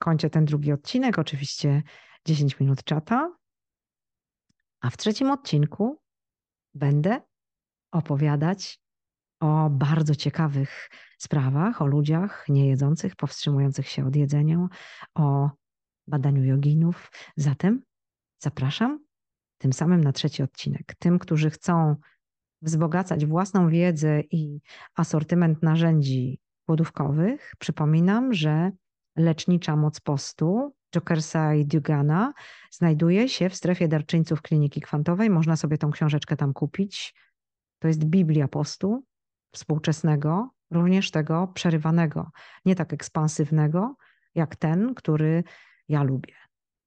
kończę 0.07 0.31
ten 0.31 0.45
drugi 0.45 0.73
odcinek, 0.73 1.19
oczywiście 1.19 1.83
10 2.25 2.61
minut 2.61 2.85
czata, 2.85 3.37
a 4.81 4.91
w 4.91 4.97
trzecim 4.97 5.31
odcinku 5.31 6.01
będę 6.75 7.21
opowiadać 7.93 8.81
o 9.41 9.71
bardzo 9.71 10.15
ciekawych 10.15 10.91
sprawach, 11.19 11.83
o 11.83 11.87
ludziach 11.87 12.45
niejedzących, 12.49 13.17
powstrzymujących 13.17 13.89
się 13.89 14.07
od 14.07 14.17
jedzenia, 14.17 14.69
o 15.15 15.51
badaniu 16.07 16.45
joginów. 16.45 17.13
Zatem 17.37 17.83
zapraszam 18.39 19.05
tym 19.59 19.73
samym 19.73 20.05
na 20.05 20.13
trzeci 20.13 20.43
odcinek. 20.43 20.95
Tym, 20.99 21.19
którzy 21.19 21.51
chcą 21.51 21.97
wzbogacać 22.63 23.27
własną 23.27 23.69
wiedzę 23.69 24.21
i 24.21 24.61
asortyment 24.95 25.63
narzędzi 25.63 26.41
głodówkowych, 26.67 27.55
przypominam, 27.59 28.33
że 28.35 28.73
lecznicza 29.17 29.77
moc 29.77 30.01
postu 30.01 30.75
Jokersa 30.95 31.55
i 31.55 31.67
Dugana 31.67 32.33
znajduje 32.71 33.29
się 33.29 33.51
w 33.51 33.55
strefie 33.55 33.89
darczyńców 33.89 34.43
Kliniki 34.43 34.81
Kwantowej. 34.81 35.31
Można 35.31 35.57
sobie 35.57 35.79
tą 35.79 35.91
książeczkę 35.91 36.37
tam 36.37 36.53
kupić. 36.53 37.15
To 37.79 37.89
jest 37.89 38.05
Biblia 38.05 38.49
postu 38.49 39.05
współczesnego, 39.53 40.51
również 40.71 41.11
tego 41.11 41.49
przerywanego, 41.55 42.31
nie 42.65 42.75
tak 42.75 42.93
ekspansywnego, 42.93 43.97
jak 44.35 44.57
ten, 44.57 44.95
który 44.95 45.45
ja 45.89 46.03
lubię. 46.03 46.35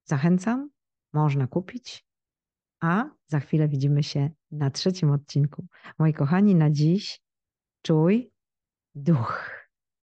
Zachęcam, 0.04 0.70
można 1.14 1.48
kupić, 1.48 2.06
a 2.80 3.06
za 3.26 3.40
chwilę 3.40 3.68
widzimy 3.68 4.04
się 4.04 4.30
na 4.52 4.70
trzecim 4.70 5.12
odcinku. 5.12 5.68
Moi 6.00 6.14
kochani, 6.14 6.56
na 6.56 6.70
dziś 6.70 7.22
czuj 7.82 8.32
duch. 8.96 9.59